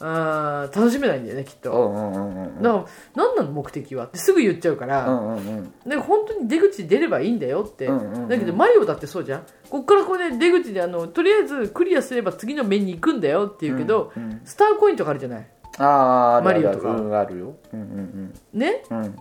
[0.00, 2.62] あー楽しめないんだよねきっうとんうんうんうん。
[2.62, 2.84] だから
[3.14, 5.72] 何なの目的はってすぐ言っちゃうから、うんうんうん。
[5.88, 8.28] で本当に出口出ればいいんだよって、うんうんうん。
[8.28, 9.46] だけどマリオだってそうじゃん。
[9.70, 15.46] こっからこれ出口であのとりあえずクリアすれば次の面に行くんだよって言うけど、うんうんスターコインとかあるじゃない？
[15.78, 16.90] あマリオとか。
[16.90, 18.34] うんあるようんうん。
[18.52, 18.82] ね？
[18.90, 19.02] うん。
[19.04, 19.16] うん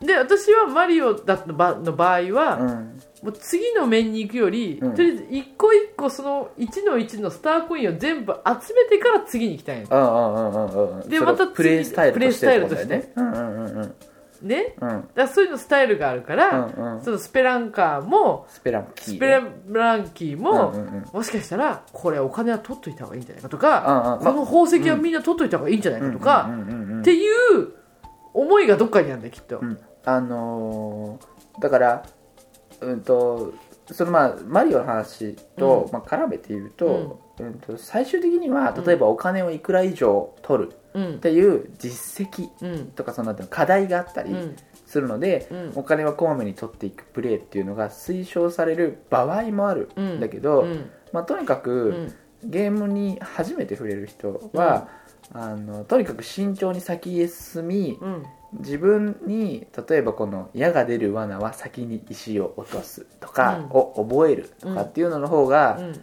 [0.00, 4.94] で私はマリオだった場の場合は、うんもう次の面に行くより、うん。
[4.94, 11.02] とりあえず一個一個その1の1のスターコインを全部集めてから次に行きたいのうんうんうんうんうん。
[11.02, 13.94] それでまた次プレイスタイルとしてってことだよプレイねうんうんうんうん。
[14.40, 14.74] ね？
[14.80, 14.88] うん。
[14.88, 17.02] だからそういうのスタイルがあるから、うんうん。
[17.02, 19.42] そのスペランカーもスペランキースペ
[19.72, 21.04] ランキーも、うんうんうん。
[21.12, 24.32] もしかしたらこれお金は取っといた方がいいんじゃないかとか、うんうん。
[24.34, 27.00] この宝石はみんな取っといた方がいいんじゃないかとか、うんうんうんうん。
[27.00, 27.72] っていう
[28.32, 29.76] 思いがどっかにあるんだよきっと、うん。
[30.04, 32.04] あのーだから
[32.80, 33.52] うんと
[33.90, 35.92] そのまあマリオの話と、うん。
[35.92, 41.14] まあ、絡めて言うと,、うん、と最終的には例えばお金をいくら以上取るうん。
[41.16, 42.86] っていう実績うん。
[42.88, 44.56] とかそのなんていうの課題があったりうん。
[44.86, 45.72] するので、うん。
[45.76, 50.18] お金はこまめに取っていくプレーっていうのが推奨される場合もあるん。
[50.18, 50.90] だけど、うん。
[51.12, 51.72] まあ、とにかく、
[52.42, 52.50] うん。
[52.50, 54.88] ゲームに初めて触れる人は、
[55.32, 58.22] あのとにかく慎重に先へ進みうん
[58.52, 63.64] 自分に例えばこの矢が出る罠は先に石を落とすとかうん。
[63.70, 65.94] を覚えるとかっていうのの方うがん。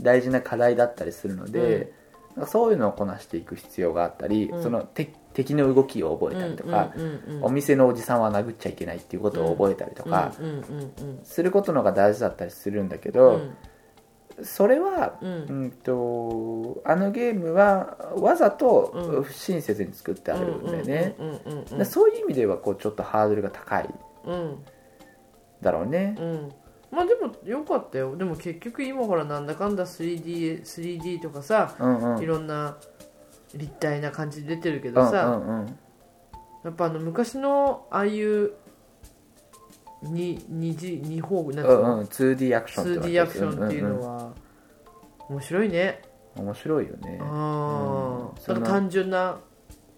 [0.00, 1.92] 大事な課題だったりするので、
[2.34, 2.44] なん。
[2.46, 4.62] かそういうのをこなしていく必要があったり、うん。
[4.62, 6.92] その敵敵の動きを覚えたりとか、
[7.40, 10.32] お店のおじさんは殴っちゃいけないっていうことを覚えたりとか、
[11.22, 13.56] することのが大事だったりするんだけうど、ん
[14.44, 15.30] それはうん。
[15.30, 19.22] うんとあのゲームはわざとうん。
[19.22, 21.16] 不親切に作ってあるんだよね、
[21.84, 23.88] そういう意味ではこうちょっとハードルが高い。
[24.26, 24.64] うん
[25.60, 26.16] だろうね。
[26.18, 26.52] うん。
[26.90, 28.16] まあでもよかったよ。
[28.16, 32.22] でも結局今ほらなんだかんだ 3D, 3D とかさうんうん。
[32.22, 32.76] いろんな
[33.54, 35.78] 立体な感じで出てるけうんどさ、うんうん。
[36.64, 38.52] やっぱあの昔のああいう
[40.02, 44.32] に二次二方なんていうんうん 2D アクションって 2D アクションっていうのは
[45.28, 46.02] 面白いね。
[46.36, 47.18] 面白いよね。
[47.20, 47.26] あう
[48.38, 48.40] ん。
[48.40, 49.38] そのあなんか単純な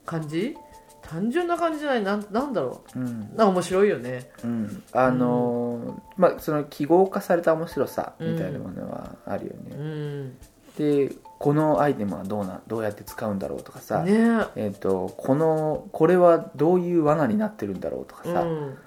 [0.05, 0.57] 感じ？
[1.03, 2.03] 単純な感じじゃない？
[2.03, 2.99] なんなんだろう？
[2.99, 3.03] ん。
[3.03, 4.31] うなんか面白いよね。
[4.43, 4.83] うん。
[4.93, 10.37] あのーまあその記号化された面白さみたいなものはあるようね、ん。
[10.77, 14.13] でこのアイテムはどうなどうやって使うんだろうとかさ、ね。
[14.57, 18.79] えー、とこのこれはどういう罠になってるんだろうとかさ、うん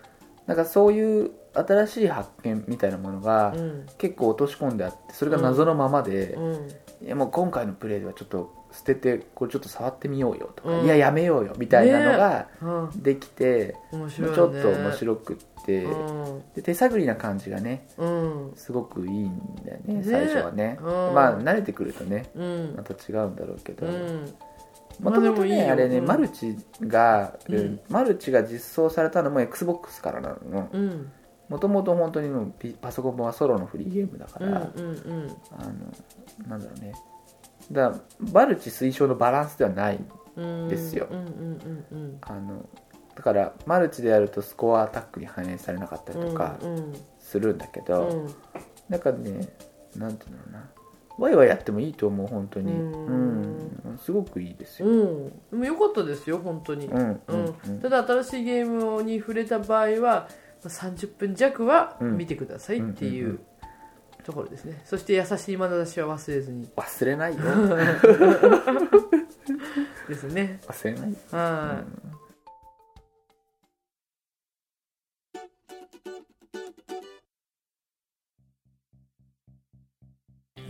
[0.48, 3.86] なんかそういう新しい発見みたいなものがうん。
[3.98, 6.70] 結構落とし込んであってそれが謎のままで、うん。
[7.06, 10.86] いやもう今回のプレイではちょっと捨ててこれちょっと触ってみようよとか、うん。
[10.86, 13.04] いややめようよみたいなのがうん。
[13.04, 14.62] できて、面白いよね。
[14.62, 16.44] ちょっと面白くって、うん。
[16.56, 18.52] で手探りな感じがねうん。
[18.56, 20.04] すごくいいんだよねね。
[20.04, 20.86] 最初はね、うん。
[20.86, 22.74] まあ慣れてくるとねうん。
[22.78, 24.34] また違うんだろうけど、うん
[25.00, 26.06] もともとねあれね、うん。
[26.06, 27.80] マルチが、うんうん。
[27.90, 30.70] マルチが実装されたのも XBOX からなの。
[30.72, 31.12] うん。
[31.50, 32.30] もともと本当に
[32.82, 35.38] パソコンはソロのフリーゲームだから、うんうんうん。
[35.58, 36.94] あのなんだろうね。
[37.72, 37.94] だ
[38.32, 40.00] マルチ推奨のバランスではない
[40.36, 41.08] うんですよ。
[41.10, 42.68] うんうんうんあの
[43.16, 48.34] だからマルチでやるとスコアアタックに反映されなかったりうんとかうんするんだけうど、ん。
[48.90, 49.50] なんかね
[49.96, 50.70] なんていうのかな
[51.18, 52.72] ワイワイやってもいいと思う本当に。
[52.72, 53.42] ううん。
[53.96, 55.30] ん、すごくいいですよ、うん。
[55.52, 56.86] でも良かったですよ本当に。
[56.88, 57.56] うんうんうん。
[57.68, 60.28] うんただ新しいゲームに触れた場合はま
[60.66, 62.18] あ30分弱はうん。
[62.18, 63.40] 見てくださいっていうんうんうう
[64.24, 64.82] ところですね。
[64.86, 66.68] そして優しい眼差しは忘れずに。
[66.76, 67.40] 忘れないよ。
[70.10, 70.60] ですね。
[70.68, 71.16] 忘れない。
[71.32, 71.84] は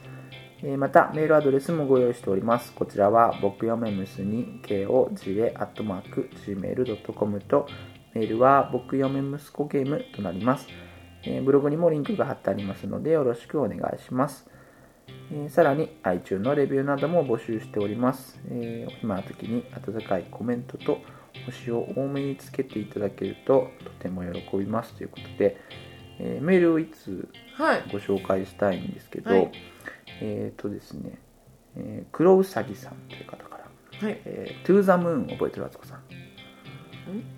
[0.77, 2.73] またメールアドレスもご用意しております。
[2.73, 7.65] こちらは僕よめむすに KOGA.gmail.com と
[8.13, 10.67] メールは僕嫁息子ゲームとなります、
[11.23, 14.47] えーブログにもリンクが貼ってありますのでよろしくお願いします、
[15.31, 20.99] えーさらに iTunes のレビューなども募集しております、えーお暇な時に温かいコメントと
[21.45, 24.93] 星を多めにつけていただけるととても喜びます。
[24.93, 25.57] ということで、
[26.19, 27.29] えーメールをいつ
[27.91, 29.51] ご紹介したいんですけど、はい。
[30.21, 31.17] えっ、とですね、
[31.75, 34.21] えー、黒うさぎさんという方からはい。
[34.25, 36.03] えー、トゥーザムーン覚えてるあつこさん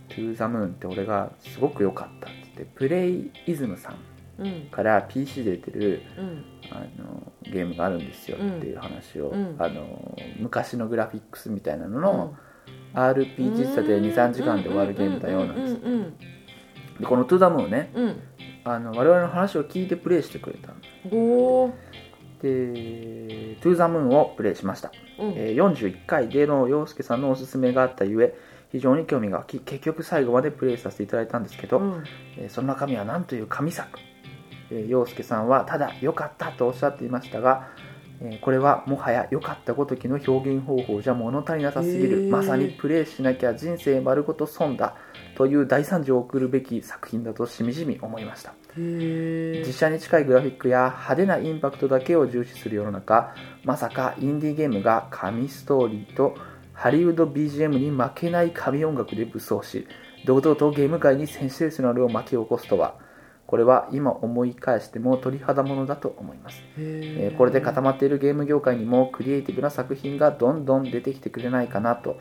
[0.09, 3.97] トゥーザムーンって俺がすごく良かったっつってプレイイズムさん
[4.39, 4.67] うん。
[4.71, 6.45] から PC で出てるうん。
[6.71, 8.37] あのゲームがあるんですよ。
[8.37, 9.55] っていう話を、うん。
[9.59, 12.35] あの昔のグラフィックスみたいなのの、
[12.93, 15.77] RPG さで23時間で終わるゲームだよなんです
[17.07, 18.15] このトゥーザムーンねうん。
[18.65, 20.75] あの我々の話を聞いてプレイしてくれたの。
[22.41, 23.75] で、トゥー。
[23.75, 24.91] ザムーンをプレイしました。
[25.19, 25.31] うん。
[25.31, 28.35] えー41回での洋介さんのおすすめがあったゆえ、
[28.73, 32.03] 非常に興味が湧き、結局最後までプレイさせていただいたんですけど、うん。
[32.37, 33.99] えーその中身は何という神作。
[34.71, 37.69] えー洋介さんはただ良かったとおっしゃっていましたが、
[38.19, 42.29] えーこれはもはや良かったごときの表現方法じゃ物足りなさすぎる、へー。
[42.31, 44.95] まさにプレイしなきゃ人生丸ごと損だ。
[45.35, 48.53] という大惨事を送るべき作品だとしみじみ思いました。
[48.75, 56.35] 実写に近いグラフィックや派手なインパクトだけを重視する世の中まさかインディーゲームが神ストーリーと
[56.73, 59.87] ハリウッド BGM に負けない神音楽で武装し
[60.25, 62.95] 堂々とゲーム界にセンセーショナルを巻き起こすとは
[63.45, 72.17] これは今思い返しても鳥肌ものだと思います、えーこれで固まっているゲーム業界にもクリエイティブな作品がどんどん出てきてくれないかなと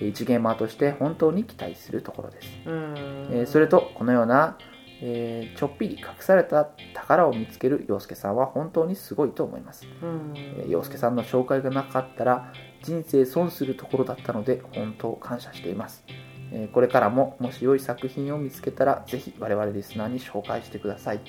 [0.00, 2.48] えー一ゲーマーとして本当に期待するところです。
[2.66, 2.94] うん。
[3.30, 4.58] えーそれとこのような、
[5.00, 10.32] えーちょっぴり隠された宝を見つける洋介さんは本当にすごいと思います、うん。
[10.36, 12.52] えー洋介さんの紹介がなかったら
[12.84, 16.04] 人生損するところだったので本当感謝しています、
[16.52, 21.20] えーこれからももし良い作品を見つけたらぜひ我々リスナーに紹介してください。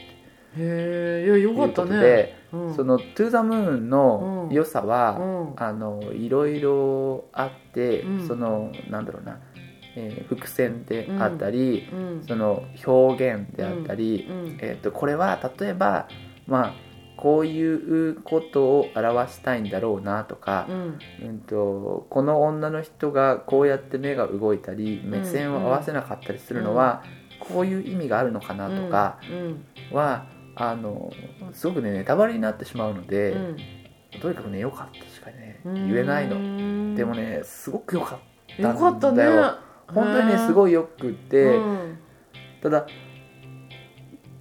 [0.58, 2.00] へえいやよかったね。
[2.00, 2.76] で、うん。
[2.76, 5.64] その「トゥ・ザ・ムーン」の良さは、うん。
[5.64, 8.28] あのいろいろあって、うん。
[8.28, 9.40] そのなんだろうな、
[9.96, 12.24] えー伏線であったり、うん。
[12.28, 14.58] その表現であったり、うん。
[14.62, 16.08] えー、とこれは例えば
[16.48, 16.74] まあ
[17.18, 21.00] こういうことを表したいんだろうなとかう、ん。
[21.24, 27.04] うん、とこの女の人がこうやって目が動いたり目線を合わせなかったりするのは、
[27.40, 29.66] こういう意味があるのかなとかうん。
[29.96, 31.12] は、あの
[31.54, 33.58] すごくねネタバレになってしまうので、うん。
[34.22, 35.74] とにかくね良かったしかねうん。
[35.90, 38.20] 言えないの、うんでもねすごく良かっ
[38.56, 38.74] たよ。
[38.74, 39.26] かったね。
[39.88, 42.00] 本当にねすごいよくって、うん。
[42.62, 42.88] ただ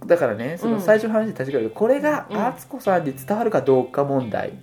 [0.07, 2.45] だからねその最初の話に立ち返るとこれがうん。
[2.45, 4.53] 敦子さんに伝わるかどうか問題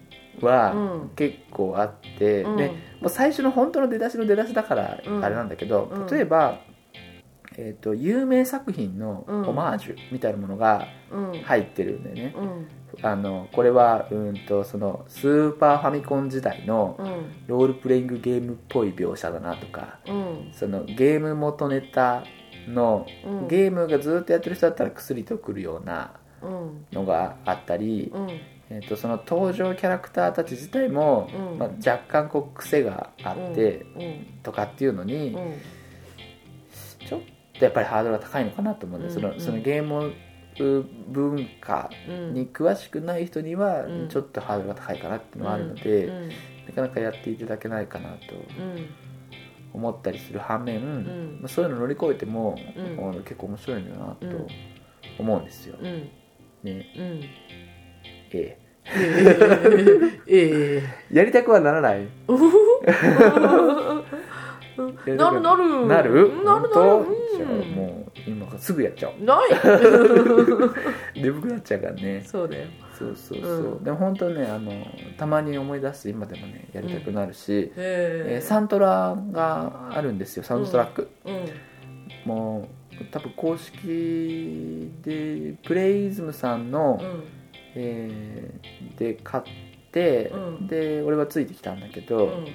[0.40, 1.11] はうん。
[1.16, 2.57] 結構あって、うん。
[2.57, 2.68] で
[3.01, 5.24] もう最初の本当の出だしの出だしだからうん。
[5.24, 6.07] あれなんだけど、うん。
[6.07, 6.61] 例えば、
[7.57, 9.49] えー、と有名作品のうん。
[9.49, 11.43] オマージュみたいなものがうん。
[11.43, 13.07] 入ってるんだよね、うん。
[13.07, 17.47] あのこれはうんとそのスーパーファミコン時代のうん。
[17.47, 20.51] ロールプレイングゲームっぽい描写だなとかうん。
[20.53, 22.24] そのゲーム元ネタ
[22.69, 23.49] のうん。
[23.49, 26.87] ゲームがずっとやってる人だったら薬とくるようなうん。
[26.93, 28.29] のがあったり、うん。
[28.71, 31.59] えー、とその登場キャラクターたち自体も、うん。
[31.59, 34.27] まあ、若干こう癖があってうん。
[34.43, 35.55] とかっていうのに、うん。
[37.07, 37.21] ちょっ
[37.59, 39.15] とやっぱりハードルが高いのかなと思うんで、うん。
[39.15, 40.13] そのそのゲーム
[41.09, 44.09] 文化うんに詳しくない人にはうん。
[44.09, 46.29] ちょっとハードルが高いかなっていうのはあるので、うん。
[46.29, 48.35] なかなかやっていただけないかなと。
[48.35, 48.87] うん
[49.75, 51.39] 思ったりする反面、ん。
[51.41, 53.23] まあそういうの乗り越えても、うん。
[53.25, 54.47] 結構面白いんだなとうん。
[55.18, 56.11] 思うんですよ、うん。
[56.62, 56.87] ね。
[56.97, 57.20] うん。
[58.33, 58.59] ええ。
[60.27, 60.83] ええ。
[61.14, 62.07] やりたくはならない
[64.77, 65.57] なるなる。
[65.57, 66.45] なるなる。
[66.45, 66.99] なる本当？
[66.99, 67.07] うん
[67.37, 69.25] じゃあもう今からすぐやっちゃおう。
[69.25, 69.49] ない。
[71.23, 72.23] 眠くなっちゃうからね。
[72.27, 72.66] そうだよ。
[72.99, 73.85] そうそうそう、うん。
[73.85, 74.70] でも本当ねあの
[75.16, 78.37] たまに思い出して今でもねやりたくなるし、え。
[78.37, 81.47] へーサントラがあるんですよサウンドトラック、うん。
[82.25, 82.68] も
[83.01, 87.25] う多分公式でプレイズムさんの、うん。
[87.75, 89.45] えーで買っ
[89.91, 90.66] て、うん。
[90.66, 92.47] で俺はついてきたんだけうどん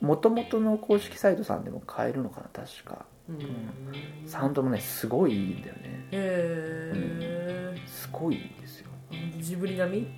[0.00, 3.06] もともとの公式サイトさんでも買えるのかな確か。
[3.28, 4.28] うん。
[4.28, 6.08] サウンドもねすごいいいんだよね。
[6.12, 8.90] へえすごいいいんですよ。
[9.38, 10.08] ジブリ並み？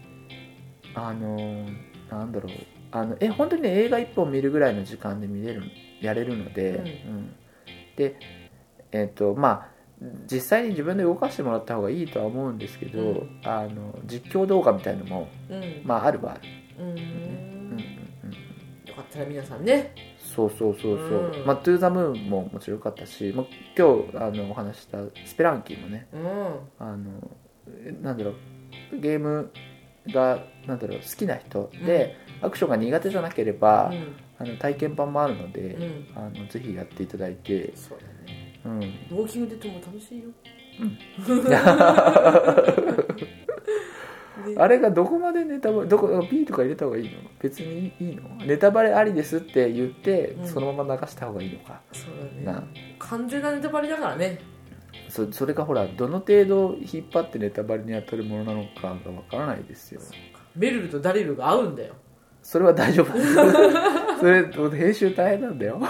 [0.94, 1.76] あのー
[2.10, 2.52] なんだろう。
[2.90, 5.62] あのえ本当にね映画一本見るぐらいの時間で見れる
[6.00, 6.70] やれるので、
[7.06, 7.14] うん。
[7.14, 7.34] うん。
[7.96, 8.16] で
[8.92, 9.68] えっ、とまあ
[10.30, 13.40] 実際に自分で動かしてもらった方がいいとは思うんですけど、うん。
[13.44, 15.82] あの実況動画みたいのもうん。
[15.84, 16.40] まああるはある、
[16.78, 17.57] うん
[18.98, 19.94] かったら皆さんね。
[20.18, 21.46] そうそうそうそう、うん。
[21.46, 23.46] まあ、トゥーザムーンももちろん良かったし、まあ、
[23.76, 26.22] 今日あのお話ししたスペランキーもねうん。
[26.78, 27.30] あの
[27.68, 28.32] えなんだろ
[28.92, 29.50] うゲーム
[30.08, 34.16] がなんだろう好きな人で、アクションが苦手じゃなければ、うん。
[34.40, 36.06] あの体験版もあるので、うん。
[36.16, 38.60] あのぜひやっていただいて、そうだね。
[38.64, 38.80] うん、
[39.18, 40.24] ウォーキングデッドも楽しいよ。
[40.78, 41.56] で
[44.56, 47.18] あれがどこまでネタバレどこ P とか入れた方がいいの？
[47.40, 48.22] 別にいいの？
[48.46, 50.48] ネタバレありですって言って、うん。
[50.48, 51.80] そのまま流した方がいいのか。
[51.92, 52.96] そうなだね。
[52.98, 54.40] 完全なネタバレだからね。
[55.08, 60.00] そそれがほらどの程度引っ張ってネタバレに当たるものなのかがわからないですよ。
[60.56, 61.94] ベルルとダリルが合うんだよ。
[62.42, 63.12] それは大丈夫。
[64.18, 65.80] それ編集大変なんだよ。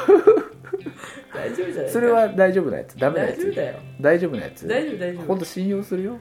[1.35, 2.97] 大丈夫じゃないそれは大丈夫なやつ。
[2.99, 3.39] ダメなやつ。
[3.39, 3.79] 大丈夫だよ。
[4.01, 4.69] 大丈夫なやつ。
[4.69, 5.23] 大丈夫大丈夫。
[5.27, 6.19] 本当信用するよ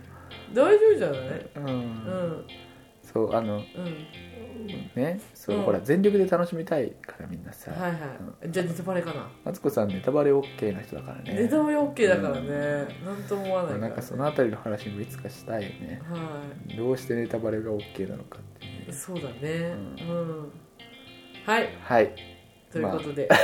[0.53, 1.49] 大丈夫じゃない？
[1.55, 2.45] うん、うん。
[3.03, 3.63] そそうあのうん。
[4.95, 7.99] ねそう、うんほら全力で楽しみたいからみんなさ、はいはい。
[8.49, 9.29] じゃあネタバレかな？
[9.45, 11.33] マツコさんネタバレ OK な人だからね。
[11.43, 12.87] ネタバレ OK だからね。
[13.05, 16.01] なんとも思わないからなんかそのあたりの話もいつかしたいよね。
[16.09, 16.41] は
[16.77, 18.93] どうしてネタバレが OK なのかっていう。
[18.93, 19.73] そうだね。
[20.01, 20.51] うん。
[21.45, 21.69] はい。
[21.81, 22.13] はい。
[22.71, 23.29] ということで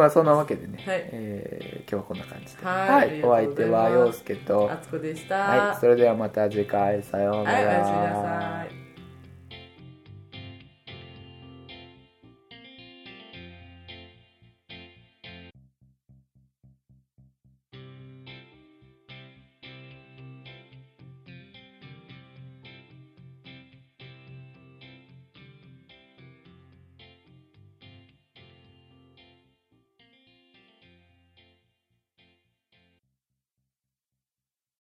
[0.00, 1.08] まあそんなわけでね、はい。
[1.12, 2.64] えー今日はこんな感じで。
[2.64, 4.70] はいお相手は陽介と。
[4.70, 5.36] あつこでした。
[5.36, 8.79] はいそれではまた次回さようなら、はいおやすみなさい